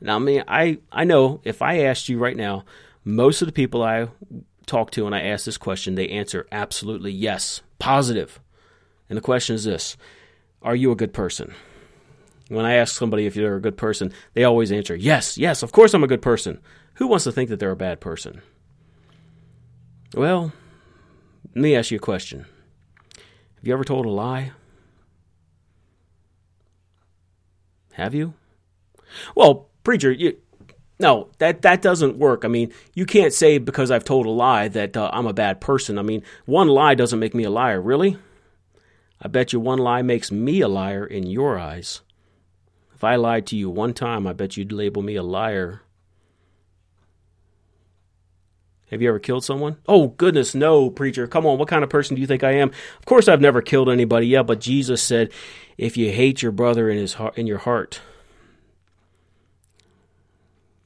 Now, 0.00 0.16
I 0.16 0.18
mean, 0.18 0.44
I, 0.48 0.78
I 0.90 1.04
know 1.04 1.40
if 1.44 1.62
I 1.62 1.80
asked 1.80 2.08
you 2.08 2.18
right 2.18 2.36
now, 2.36 2.64
most 3.04 3.40
of 3.40 3.46
the 3.46 3.52
people 3.52 3.82
I 3.82 4.08
talk 4.66 4.90
to 4.92 5.06
and 5.06 5.14
I 5.14 5.22
ask 5.22 5.44
this 5.44 5.58
question, 5.58 5.94
they 5.94 6.08
answer 6.08 6.46
absolutely 6.52 7.12
yes, 7.12 7.62
positive. 7.78 8.40
And 9.08 9.16
the 9.16 9.22
question 9.22 9.54
is 9.54 9.64
this 9.64 9.96
Are 10.62 10.76
you 10.76 10.90
a 10.90 10.96
good 10.96 11.12
person? 11.12 11.54
When 12.48 12.64
I 12.64 12.74
ask 12.74 12.94
somebody 12.94 13.26
if 13.26 13.34
you're 13.34 13.56
a 13.56 13.60
good 13.60 13.76
person, 13.76 14.12
they 14.34 14.44
always 14.44 14.70
answer, 14.70 14.94
Yes, 14.94 15.38
yes, 15.38 15.62
of 15.62 15.72
course 15.72 15.94
I'm 15.94 16.04
a 16.04 16.08
good 16.08 16.22
person. 16.22 16.60
Who 16.94 17.06
wants 17.06 17.24
to 17.24 17.32
think 17.32 17.50
that 17.50 17.60
they're 17.60 17.70
a 17.70 17.76
bad 17.76 18.00
person? 18.00 18.40
Well, 20.14 20.52
let 21.54 21.62
me 21.62 21.76
ask 21.76 21.90
you 21.90 21.96
a 21.96 22.00
question. 22.00 22.46
Have 23.56 23.64
you 23.66 23.72
ever 23.72 23.84
told 23.84 24.06
a 24.06 24.10
lie? 24.10 24.52
Have 27.92 28.14
you? 28.14 28.34
Well, 29.34 29.68
preacher, 29.82 30.12
you, 30.12 30.36
no, 30.98 31.28
that 31.38 31.62
that 31.62 31.82
doesn't 31.82 32.16
work. 32.16 32.44
I 32.44 32.48
mean, 32.48 32.72
you 32.94 33.04
can't 33.04 33.32
say 33.32 33.58
because 33.58 33.90
I've 33.90 34.04
told 34.04 34.26
a 34.26 34.30
lie 34.30 34.68
that 34.68 34.96
uh, 34.96 35.10
I'm 35.12 35.26
a 35.26 35.32
bad 35.32 35.60
person. 35.60 35.98
I 35.98 36.02
mean, 36.02 36.22
one 36.46 36.68
lie 36.68 36.94
doesn't 36.94 37.18
make 37.18 37.34
me 37.34 37.44
a 37.44 37.50
liar, 37.50 37.80
really. 37.80 38.16
I 39.20 39.28
bet 39.28 39.52
you 39.52 39.60
one 39.60 39.78
lie 39.78 40.02
makes 40.02 40.30
me 40.30 40.60
a 40.60 40.68
liar 40.68 41.04
in 41.06 41.26
your 41.26 41.58
eyes. 41.58 42.00
If 42.94 43.04
I 43.04 43.16
lied 43.16 43.46
to 43.48 43.56
you 43.56 43.68
one 43.68 43.92
time, 43.92 44.26
I 44.26 44.32
bet 44.32 44.56
you'd 44.56 44.72
label 44.72 45.02
me 45.02 45.16
a 45.16 45.22
liar. 45.22 45.82
Have 48.90 49.02
you 49.02 49.08
ever 49.08 49.18
killed 49.18 49.44
someone? 49.44 49.78
Oh, 49.86 50.08
goodness, 50.08 50.54
no, 50.54 50.90
preacher. 50.90 51.26
Come 51.26 51.44
on, 51.44 51.58
what 51.58 51.68
kind 51.68 51.82
of 51.82 51.90
person 51.90 52.14
do 52.14 52.20
you 52.20 52.26
think 52.26 52.44
I 52.44 52.52
am? 52.52 52.70
Of 52.98 53.04
course, 53.04 53.26
I've 53.26 53.40
never 53.40 53.60
killed 53.60 53.90
anybody 53.90 54.28
yet, 54.28 54.46
but 54.46 54.60
Jesus 54.60 55.02
said, 55.02 55.32
if 55.76 55.96
you 55.96 56.12
hate 56.12 56.40
your 56.40 56.52
brother 56.52 56.88
in, 56.88 56.96
his 56.96 57.14
heart, 57.14 57.36
in 57.36 57.46
your 57.46 57.58
heart, 57.58 58.00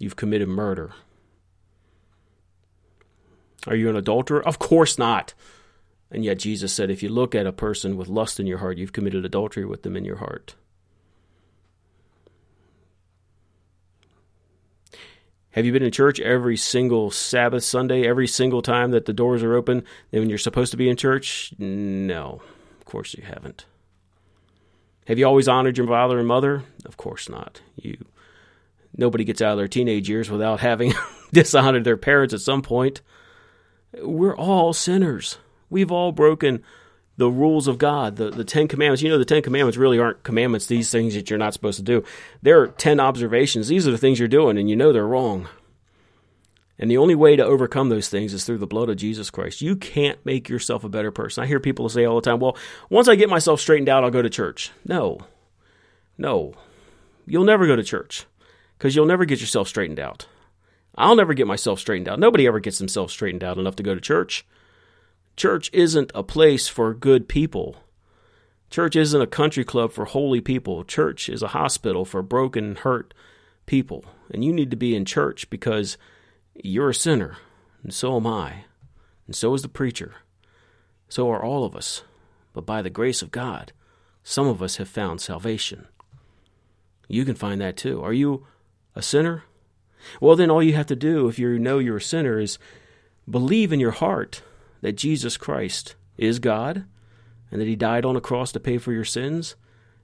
you've 0.00 0.16
committed 0.16 0.48
murder. 0.48 0.90
Are 3.68 3.76
you 3.76 3.88
an 3.88 3.94
adulterer? 3.94 4.44
Of 4.44 4.58
course 4.58 4.98
not. 4.98 5.34
And 6.10 6.24
yet 6.24 6.38
Jesus 6.38 6.72
said, 6.72 6.90
if 6.90 7.02
you 7.02 7.08
look 7.08 7.36
at 7.36 7.46
a 7.46 7.52
person 7.52 7.96
with 7.96 8.08
lust 8.08 8.40
in 8.40 8.46
your 8.48 8.58
heart, 8.58 8.78
you've 8.78 8.92
committed 8.92 9.24
adultery 9.24 9.64
with 9.64 9.84
them 9.84 9.96
in 9.96 10.04
your 10.04 10.16
heart. 10.16 10.56
Have 15.50 15.66
you 15.66 15.72
been 15.72 15.82
in 15.82 15.90
church 15.90 16.20
every 16.20 16.56
single 16.56 17.10
Sabbath 17.10 17.64
Sunday, 17.64 18.06
every 18.06 18.28
single 18.28 18.62
time 18.62 18.92
that 18.92 19.06
the 19.06 19.12
doors 19.12 19.42
are 19.42 19.54
open, 19.54 19.84
and 20.12 20.20
when 20.20 20.28
you're 20.28 20.38
supposed 20.38 20.70
to 20.70 20.76
be 20.76 20.88
in 20.88 20.96
church? 20.96 21.52
No, 21.58 22.40
of 22.78 22.84
course 22.84 23.14
you 23.14 23.24
haven't. 23.24 23.66
Have 25.06 25.18
you 25.18 25.26
always 25.26 25.48
honored 25.48 25.76
your 25.76 25.88
father 25.88 26.20
and 26.20 26.28
mother? 26.28 26.62
Of 26.84 26.96
course 26.96 27.28
not. 27.28 27.60
You 27.74 27.98
nobody 28.96 29.24
gets 29.24 29.42
out 29.42 29.52
of 29.52 29.58
their 29.58 29.68
teenage 29.68 30.08
years 30.08 30.30
without 30.30 30.60
having 30.60 30.92
dishonored 31.32 31.84
their 31.84 31.96
parents 31.96 32.34
at 32.34 32.40
some 32.40 32.62
point. 32.62 33.00
We're 34.00 34.36
all 34.36 34.72
sinners. 34.72 35.38
We've 35.68 35.90
all 35.90 36.12
broken 36.12 36.62
the 37.16 37.30
rules 37.30 37.68
of 37.68 37.78
God, 37.78 38.16
the, 38.16 38.30
the 38.30 38.44
Ten 38.44 38.66
Commandments. 38.66 39.02
You 39.02 39.10
know, 39.10 39.18
the 39.18 39.24
Ten 39.24 39.42
Commandments 39.42 39.76
really 39.76 39.98
aren't 39.98 40.22
commandments, 40.22 40.66
these 40.66 40.90
things 40.90 41.14
that 41.14 41.28
you're 41.28 41.38
not 41.38 41.52
supposed 41.52 41.76
to 41.78 41.84
do. 41.84 42.02
They're 42.42 42.68
ten 42.68 42.98
observations. 42.98 43.68
These 43.68 43.86
are 43.86 43.90
the 43.90 43.98
things 43.98 44.18
you're 44.18 44.28
doing, 44.28 44.58
and 44.58 44.70
you 44.70 44.76
know 44.76 44.92
they're 44.92 45.06
wrong. 45.06 45.48
And 46.78 46.90
the 46.90 46.96
only 46.96 47.14
way 47.14 47.36
to 47.36 47.44
overcome 47.44 47.90
those 47.90 48.08
things 48.08 48.32
is 48.32 48.46
through 48.46 48.56
the 48.56 48.66
blood 48.66 48.88
of 48.88 48.96
Jesus 48.96 49.28
Christ. 49.28 49.60
You 49.60 49.76
can't 49.76 50.18
make 50.24 50.48
yourself 50.48 50.82
a 50.82 50.88
better 50.88 51.10
person. 51.10 51.44
I 51.44 51.46
hear 51.46 51.60
people 51.60 51.90
say 51.90 52.06
all 52.06 52.16
the 52.16 52.22
time, 52.22 52.40
well, 52.40 52.56
once 52.88 53.06
I 53.06 53.16
get 53.16 53.28
myself 53.28 53.60
straightened 53.60 53.90
out, 53.90 54.02
I'll 54.02 54.10
go 54.10 54.22
to 54.22 54.30
church. 54.30 54.70
No. 54.86 55.18
No. 56.16 56.54
You'll 57.26 57.44
never 57.44 57.66
go 57.66 57.76
to 57.76 57.84
church 57.84 58.24
because 58.80 58.96
you'll 58.96 59.04
never 59.04 59.26
get 59.26 59.42
yourself 59.42 59.68
straightened 59.68 60.00
out. 60.00 60.26
I'll 60.96 61.14
never 61.14 61.34
get 61.34 61.46
myself 61.46 61.80
straightened 61.80 62.08
out. 62.08 62.18
Nobody 62.18 62.46
ever 62.46 62.60
gets 62.60 62.78
themselves 62.78 63.12
straightened 63.12 63.44
out 63.44 63.58
enough 63.58 63.76
to 63.76 63.82
go 63.82 63.94
to 63.94 64.00
church. 64.00 64.46
Church 65.36 65.68
isn't 65.74 66.10
a 66.14 66.22
place 66.22 66.66
for 66.66 66.94
good 66.94 67.28
people. 67.28 67.76
Church 68.70 68.96
isn't 68.96 69.20
a 69.20 69.26
country 69.26 69.64
club 69.64 69.92
for 69.92 70.06
holy 70.06 70.40
people. 70.40 70.82
Church 70.82 71.28
is 71.28 71.42
a 71.42 71.48
hospital 71.48 72.06
for 72.06 72.22
broken, 72.22 72.76
hurt 72.76 73.12
people. 73.66 74.06
And 74.30 74.42
you 74.42 74.50
need 74.50 74.70
to 74.70 74.78
be 74.78 74.96
in 74.96 75.04
church 75.04 75.50
because 75.50 75.98
you're 76.54 76.88
a 76.88 76.94
sinner, 76.94 77.36
and 77.82 77.92
so 77.92 78.16
am 78.16 78.26
I, 78.26 78.64
and 79.26 79.36
so 79.36 79.52
is 79.52 79.60
the 79.60 79.68
preacher. 79.68 80.14
So 81.10 81.30
are 81.30 81.44
all 81.44 81.64
of 81.64 81.76
us. 81.76 82.02
But 82.54 82.64
by 82.64 82.80
the 82.80 82.88
grace 82.88 83.20
of 83.20 83.30
God, 83.30 83.72
some 84.24 84.46
of 84.46 84.62
us 84.62 84.76
have 84.76 84.88
found 84.88 85.20
salvation. 85.20 85.86
You 87.08 87.26
can 87.26 87.34
find 87.34 87.60
that 87.60 87.76
too. 87.76 88.02
Are 88.02 88.14
you 88.14 88.46
a 88.94 89.02
sinner? 89.02 89.44
Well, 90.20 90.36
then 90.36 90.50
all 90.50 90.62
you 90.62 90.74
have 90.74 90.86
to 90.86 90.96
do, 90.96 91.28
if 91.28 91.38
you 91.38 91.58
know 91.58 91.78
you're 91.78 91.98
a 91.98 92.02
sinner, 92.02 92.38
is 92.38 92.58
believe 93.28 93.72
in 93.72 93.80
your 93.80 93.90
heart 93.90 94.42
that 94.80 94.96
Jesus 94.96 95.36
Christ 95.36 95.94
is 96.16 96.38
God 96.38 96.84
and 97.50 97.60
that 97.60 97.68
He 97.68 97.76
died 97.76 98.04
on 98.04 98.16
a 98.16 98.20
cross 98.20 98.52
to 98.52 98.60
pay 98.60 98.78
for 98.78 98.92
your 98.92 99.04
sins. 99.04 99.56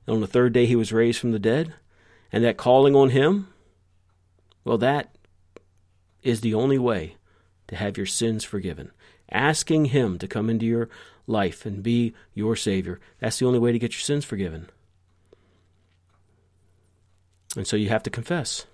And 0.07 0.15
on 0.15 0.21
the 0.21 0.27
third 0.27 0.53
day, 0.53 0.67
He 0.67 0.77
was 0.77 0.93
raised 0.93 1.19
from 1.19 1.33
the 1.33 1.39
dead. 1.39 1.75
And 2.33 2.45
that 2.45 2.57
calling 2.57 2.95
on 2.95 3.11
Him, 3.11 3.49
well, 4.65 4.79
that 4.79 5.17
is 6.23 6.41
the 6.41 6.55
only 6.55 6.79
way 6.79 7.17
to 7.69 7.77
have 7.77 7.97
your 7.97 8.07
sins 8.07 8.45
forgiven. 8.45 8.91
Asking 9.31 9.87
Him 9.87 10.19
to 10.19 10.29
come 10.29 10.51
into 10.51 10.67
your 10.67 10.89
life 11.27 11.65
and 11.67 11.83
be 11.83 12.15
your 12.35 12.57
Savior. 12.57 13.01
That's 13.21 13.39
the 13.39 13.47
only 13.47 13.59
way 13.59 13.73
to 13.73 13.79
get 13.79 13.93
your 13.93 14.01
sins 14.01 14.25
forgiven. 14.25 14.69
And 17.57 17.67
so 17.67 17.77
you 17.77 17.89
have 17.89 18.03
to 18.03 18.11
confess. 18.11 18.67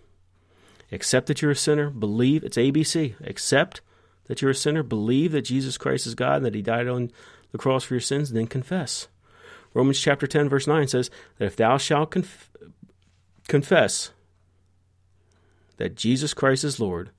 Accept 0.92 1.26
that 1.26 1.40
you're 1.40 1.50
a 1.50 1.56
sinner. 1.56 1.90
Believe 1.90 2.44
it's 2.44 2.58
ABC. 2.58 3.14
Accept 3.26 3.80
that 4.26 4.42
you're 4.42 4.50
a 4.50 4.54
sinner. 4.54 4.82
Believe 4.82 5.32
that 5.32 5.42
Jesus 5.42 5.78
Christ 5.78 6.06
is 6.06 6.14
God 6.14 6.36
and 6.36 6.46
that 6.46 6.54
He 6.54 6.62
died 6.62 6.86
on 6.86 7.10
the 7.50 7.58
cross 7.58 7.84
for 7.84 7.94
your 7.94 8.00
sins. 8.00 8.30
And 8.30 8.38
then 8.38 8.46
confess. 8.46 9.08
Romans 9.74 9.98
chapter 9.98 10.26
10, 10.26 10.48
verse 10.48 10.66
9 10.66 10.86
says 10.88 11.10
that 11.38 11.46
if 11.46 11.56
thou 11.56 11.78
shalt 11.78 12.10
conf- 12.10 12.50
confess 13.48 14.10
that 15.78 15.96
Jesus 15.96 16.34
Christ 16.34 16.62
is 16.62 16.78
Lord, 16.78 17.10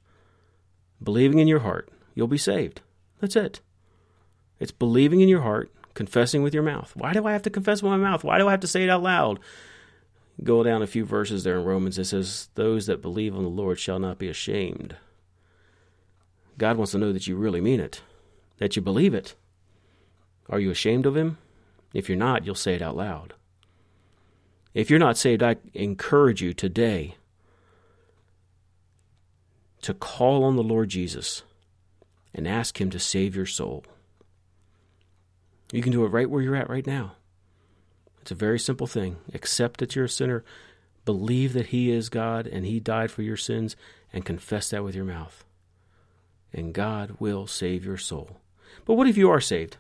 believing 1.01 1.39
in 1.39 1.47
your 1.47 1.59
heart, 1.59 1.89
you'll 2.13 2.27
be 2.27 2.37
saved. 2.37 2.81
That's 3.19 3.35
it. 3.35 3.59
It's 4.59 4.71
believing 4.71 5.21
in 5.21 5.29
your 5.29 5.41
heart, 5.41 5.71
confessing 5.95 6.43
with 6.43 6.53
your 6.53 6.63
mouth. 6.63 6.95
Why 6.95 7.13
do 7.13 7.25
I 7.25 7.33
have 7.33 7.41
to 7.43 7.49
confess 7.49 7.81
with 7.81 7.91
my 7.91 7.97
mouth? 7.97 8.23
Why 8.23 8.37
do 8.37 8.47
I 8.47 8.51
have 8.51 8.59
to 8.59 8.67
say 8.67 8.83
it 8.83 8.89
out 8.89 9.01
loud? 9.01 9.39
Go 10.41 10.63
down 10.63 10.81
a 10.81 10.87
few 10.87 11.05
verses 11.05 11.43
there 11.43 11.59
in 11.59 11.65
Romans. 11.65 11.99
It 11.99 12.05
says, 12.05 12.49
Those 12.55 12.87
that 12.87 13.01
believe 13.01 13.35
on 13.35 13.43
the 13.43 13.49
Lord 13.49 13.79
shall 13.79 13.99
not 13.99 14.17
be 14.17 14.27
ashamed. 14.27 14.95
God 16.57 16.77
wants 16.77 16.91
to 16.93 16.97
know 16.97 17.13
that 17.13 17.27
you 17.27 17.35
really 17.35 17.61
mean 17.61 17.79
it, 17.79 18.01
that 18.57 18.75
you 18.75 18.81
believe 18.81 19.13
it. 19.13 19.35
Are 20.49 20.59
you 20.59 20.71
ashamed 20.71 21.05
of 21.05 21.15
Him? 21.15 21.37
If 21.93 22.09
you're 22.09 22.17
not, 22.17 22.45
you'll 22.45 22.55
say 22.55 22.73
it 22.73 22.81
out 22.81 22.97
loud. 22.97 23.33
If 24.73 24.89
you're 24.89 24.99
not 24.99 25.17
saved, 25.17 25.43
I 25.43 25.57
encourage 25.73 26.41
you 26.41 26.53
today 26.53 27.15
to 29.83 29.93
call 29.93 30.43
on 30.43 30.55
the 30.55 30.63
Lord 30.63 30.89
Jesus 30.89 31.43
and 32.33 32.47
ask 32.47 32.81
Him 32.81 32.89
to 32.89 32.99
save 32.99 33.35
your 33.35 33.45
soul. 33.45 33.83
You 35.71 35.81
can 35.81 35.91
do 35.91 36.03
it 36.05 36.09
right 36.09 36.29
where 36.29 36.41
you're 36.41 36.55
at 36.55 36.69
right 36.69 36.85
now. 36.85 37.13
It's 38.23 38.31
a 38.31 38.35
very 38.35 38.57
simple 38.57 38.87
thing. 38.87 39.17
Accept 39.33 39.81
that 39.81 39.97
you're 39.97 40.05
a 40.05 40.09
sinner, 40.09 40.45
believe 41.03 41.51
that 41.51 41.67
He 41.67 41.91
is 41.91 42.07
God 42.07 42.47
and 42.47 42.65
He 42.65 42.79
died 42.79 43.11
for 43.11 43.21
your 43.21 43.35
sins, 43.35 43.75
and 44.13 44.23
confess 44.23 44.69
that 44.69 44.81
with 44.81 44.95
your 44.95 45.03
mouth. 45.03 45.43
And 46.53 46.73
God 46.73 47.17
will 47.19 47.47
save 47.47 47.83
your 47.83 47.97
soul. 47.97 48.37
But 48.85 48.93
what 48.93 49.09
if 49.09 49.17
you 49.17 49.29
are 49.29 49.41
saved? 49.41 49.75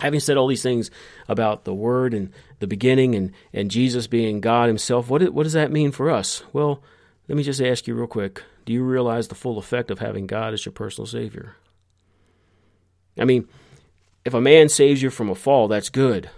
Having 0.00 0.20
said 0.20 0.38
all 0.38 0.46
these 0.46 0.62
things 0.62 0.90
about 1.28 1.64
the 1.64 1.74
Word 1.74 2.14
and 2.14 2.32
the 2.58 2.66
beginning 2.66 3.14
and, 3.14 3.32
and 3.52 3.70
Jesus 3.70 4.06
being 4.06 4.40
God 4.40 4.68
Himself, 4.68 5.10
what, 5.10 5.20
what 5.34 5.42
does 5.42 5.52
that 5.52 5.70
mean 5.70 5.92
for 5.92 6.08
us? 6.08 6.42
Well, 6.54 6.82
let 7.28 7.36
me 7.36 7.42
just 7.42 7.60
ask 7.60 7.86
you 7.86 7.94
real 7.94 8.06
quick 8.06 8.44
do 8.64 8.72
you 8.72 8.82
realize 8.82 9.28
the 9.28 9.34
full 9.34 9.58
effect 9.58 9.90
of 9.90 9.98
having 9.98 10.26
God 10.26 10.54
as 10.54 10.64
your 10.64 10.72
personal 10.72 11.06
Savior? 11.06 11.56
I 13.18 13.26
mean, 13.26 13.46
if 14.24 14.32
a 14.32 14.40
man 14.40 14.70
saves 14.70 15.02
you 15.02 15.10
from 15.10 15.28
a 15.28 15.34
fall, 15.34 15.68
that's 15.68 15.90
good. 15.90 16.30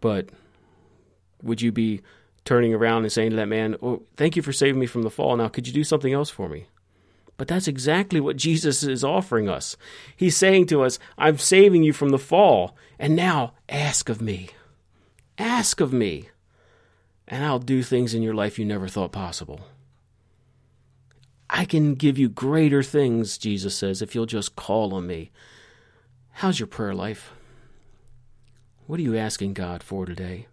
But 0.00 0.30
would 1.42 1.60
you 1.62 1.72
be 1.72 2.02
turning 2.44 2.72
around 2.72 3.02
and 3.02 3.12
saying 3.12 3.30
to 3.30 3.36
that 3.36 3.48
man, 3.48 3.76
oh, 3.82 4.02
Thank 4.16 4.36
you 4.36 4.42
for 4.42 4.52
saving 4.52 4.80
me 4.80 4.86
from 4.86 5.02
the 5.02 5.10
fall. 5.10 5.36
Now, 5.36 5.48
could 5.48 5.66
you 5.66 5.72
do 5.72 5.84
something 5.84 6.12
else 6.12 6.30
for 6.30 6.48
me? 6.48 6.66
But 7.36 7.46
that's 7.46 7.68
exactly 7.68 8.20
what 8.20 8.36
Jesus 8.36 8.82
is 8.82 9.04
offering 9.04 9.48
us. 9.48 9.76
He's 10.16 10.36
saying 10.36 10.66
to 10.66 10.82
us, 10.82 10.98
I'm 11.16 11.38
saving 11.38 11.84
you 11.84 11.92
from 11.92 12.08
the 12.08 12.18
fall, 12.18 12.76
and 12.98 13.14
now 13.14 13.54
ask 13.68 14.08
of 14.08 14.20
me. 14.20 14.50
Ask 15.38 15.80
of 15.80 15.92
me, 15.92 16.30
and 17.28 17.44
I'll 17.44 17.60
do 17.60 17.84
things 17.84 18.12
in 18.12 18.22
your 18.22 18.34
life 18.34 18.58
you 18.58 18.64
never 18.64 18.88
thought 18.88 19.12
possible. 19.12 19.60
I 21.48 21.64
can 21.64 21.94
give 21.94 22.18
you 22.18 22.28
greater 22.28 22.82
things, 22.82 23.38
Jesus 23.38 23.76
says, 23.76 24.02
if 24.02 24.16
you'll 24.16 24.26
just 24.26 24.56
call 24.56 24.92
on 24.92 25.06
me. 25.06 25.30
How's 26.32 26.58
your 26.58 26.66
prayer 26.66 26.94
life? 26.94 27.32
What 28.88 28.98
are 28.98 29.02
you 29.02 29.18
asking 29.18 29.52
God 29.52 29.82
for 29.82 30.06
today? 30.06 30.46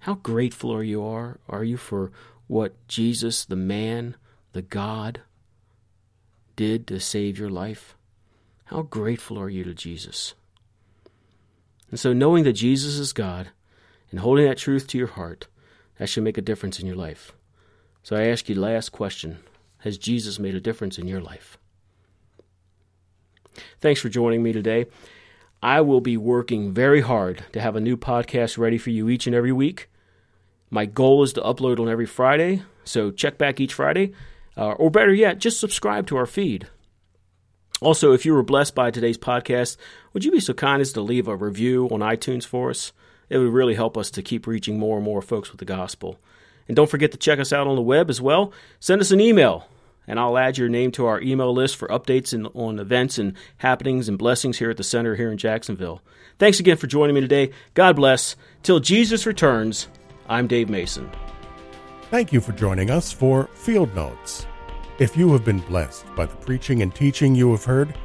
How 0.00 0.14
grateful 0.14 0.72
are 0.72 0.82
you 0.82 1.04
are 1.04 1.38
are 1.46 1.62
you 1.62 1.76
for 1.76 2.10
what 2.46 2.72
Jesus, 2.88 3.44
the 3.44 3.54
man, 3.54 4.16
the 4.54 4.62
God, 4.62 5.20
did 6.56 6.86
to 6.86 6.98
save 6.98 7.38
your 7.38 7.50
life? 7.50 7.94
How 8.64 8.80
grateful 8.80 9.38
are 9.38 9.50
you 9.50 9.62
to 9.64 9.74
Jesus? 9.74 10.32
And 11.90 12.00
so 12.00 12.14
knowing 12.14 12.44
that 12.44 12.54
Jesus 12.54 12.96
is 12.96 13.12
God 13.12 13.50
and 14.10 14.20
holding 14.20 14.46
that 14.46 14.56
truth 14.56 14.86
to 14.86 14.98
your 14.98 15.08
heart, 15.08 15.48
that 15.98 16.08
should 16.08 16.24
make 16.24 16.38
a 16.38 16.42
difference 16.42 16.80
in 16.80 16.86
your 16.86 16.96
life. 16.96 17.32
So 18.02 18.16
I 18.16 18.28
ask 18.28 18.48
you 18.48 18.54
the 18.54 18.62
last 18.62 18.88
question 18.90 19.40
has 19.80 19.98
Jesus 19.98 20.38
made 20.38 20.54
a 20.54 20.60
difference 20.60 20.96
in 20.96 21.06
your 21.06 21.20
life? 21.20 21.58
Thanks 23.80 24.00
for 24.00 24.08
joining 24.08 24.42
me 24.42 24.54
today. 24.54 24.86
I 25.62 25.80
will 25.80 26.00
be 26.00 26.16
working 26.16 26.72
very 26.72 27.00
hard 27.00 27.44
to 27.52 27.60
have 27.60 27.74
a 27.74 27.80
new 27.80 27.96
podcast 27.96 28.58
ready 28.58 28.78
for 28.78 28.90
you 28.90 29.08
each 29.08 29.26
and 29.26 29.34
every 29.34 29.52
week. 29.52 29.90
My 30.70 30.86
goal 30.86 31.22
is 31.22 31.32
to 31.32 31.40
upload 31.40 31.80
on 31.80 31.88
every 31.88 32.06
Friday, 32.06 32.62
so 32.84 33.10
check 33.10 33.38
back 33.38 33.58
each 33.58 33.74
Friday. 33.74 34.12
Uh, 34.56 34.72
or 34.72 34.90
better 34.90 35.12
yet, 35.12 35.38
just 35.38 35.58
subscribe 35.58 36.06
to 36.08 36.16
our 36.16 36.26
feed. 36.26 36.68
Also, 37.80 38.12
if 38.12 38.26
you 38.26 38.34
were 38.34 38.42
blessed 38.42 38.74
by 38.74 38.90
today's 38.90 39.18
podcast, 39.18 39.76
would 40.12 40.24
you 40.24 40.30
be 40.30 40.40
so 40.40 40.52
kind 40.52 40.80
as 40.80 40.92
to 40.92 41.00
leave 41.00 41.28
a 41.28 41.36
review 41.36 41.88
on 41.90 42.00
iTunes 42.00 42.44
for 42.44 42.70
us? 42.70 42.92
It 43.28 43.38
would 43.38 43.52
really 43.52 43.74
help 43.74 43.96
us 43.96 44.10
to 44.12 44.22
keep 44.22 44.46
reaching 44.46 44.78
more 44.78 44.96
and 44.96 45.04
more 45.04 45.22
folks 45.22 45.50
with 45.50 45.58
the 45.58 45.64
gospel. 45.64 46.18
And 46.66 46.76
don't 46.76 46.90
forget 46.90 47.12
to 47.12 47.18
check 47.18 47.38
us 47.38 47.52
out 47.52 47.66
on 47.66 47.76
the 47.76 47.82
web 47.82 48.10
as 48.10 48.20
well. 48.20 48.52
Send 48.80 49.00
us 49.00 49.10
an 49.10 49.20
email, 49.20 49.68
and 50.08 50.18
I'll 50.18 50.36
add 50.36 50.58
your 50.58 50.68
name 50.68 50.90
to 50.92 51.06
our 51.06 51.20
email 51.20 51.54
list 51.54 51.76
for 51.76 51.86
updates 51.88 52.34
on 52.56 52.80
events 52.80 53.18
and 53.18 53.34
happenings 53.58 54.08
and 54.08 54.18
blessings 54.18 54.58
here 54.58 54.70
at 54.70 54.78
the 54.78 54.82
center 54.82 55.14
here 55.14 55.30
in 55.30 55.38
Jacksonville. 55.38 56.02
Thanks 56.38 56.58
again 56.58 56.78
for 56.78 56.88
joining 56.88 57.14
me 57.14 57.20
today. 57.20 57.52
God 57.74 57.94
bless. 57.94 58.34
Till 58.62 58.80
Jesus 58.80 59.26
returns, 59.26 59.86
I'm 60.28 60.48
Dave 60.48 60.68
Mason. 60.68 61.08
Thank 62.10 62.32
you 62.32 62.40
for 62.40 62.52
joining 62.52 62.90
us 62.90 63.12
for 63.12 63.48
Field 63.52 63.94
Notes. 63.94 64.46
If 64.98 65.16
you 65.16 65.32
have 65.32 65.44
been 65.44 65.60
blessed 65.60 66.06
by 66.16 66.26
the 66.26 66.34
preaching 66.36 66.82
and 66.82 66.94
teaching 66.94 67.34
you 67.34 67.50
have 67.52 67.64
heard, 67.64 67.96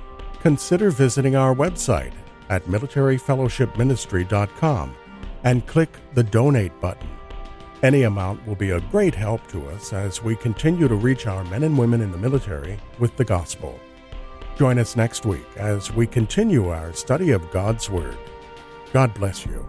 consider 0.41 0.89
visiting 0.91 1.35
our 1.35 1.53
website 1.55 2.13
at 2.49 2.63
militaryfellowshipministry.com 2.65 4.95
and 5.43 5.65
click 5.65 5.89
the 6.13 6.23
donate 6.23 6.79
button. 6.81 7.09
Any 7.83 8.03
amount 8.03 8.47
will 8.47 8.55
be 8.55 8.69
a 8.69 8.79
great 8.79 9.13
help 9.13 9.45
to 9.49 9.67
us 9.67 9.91
as 9.91 10.23
we 10.23 10.37
continue 10.37 10.87
to 10.87 10.95
reach 10.95 11.27
our 11.27 11.43
men 11.43 11.63
and 11.63 11.77
women 11.77 11.99
in 11.99 12.11
the 12.11 12.17
military 12.17 12.79
with 12.97 13.17
the 13.17 13.25
gospel. 13.25 13.77
Join 14.57 14.79
us 14.79 14.95
next 14.95 15.25
week 15.25 15.45
as 15.57 15.91
we 15.91 16.07
continue 16.07 16.69
our 16.69 16.93
study 16.93 17.31
of 17.31 17.51
God's 17.51 17.89
Word. 17.89 18.17
God 18.93 19.13
bless 19.13 19.45
you. 19.45 19.67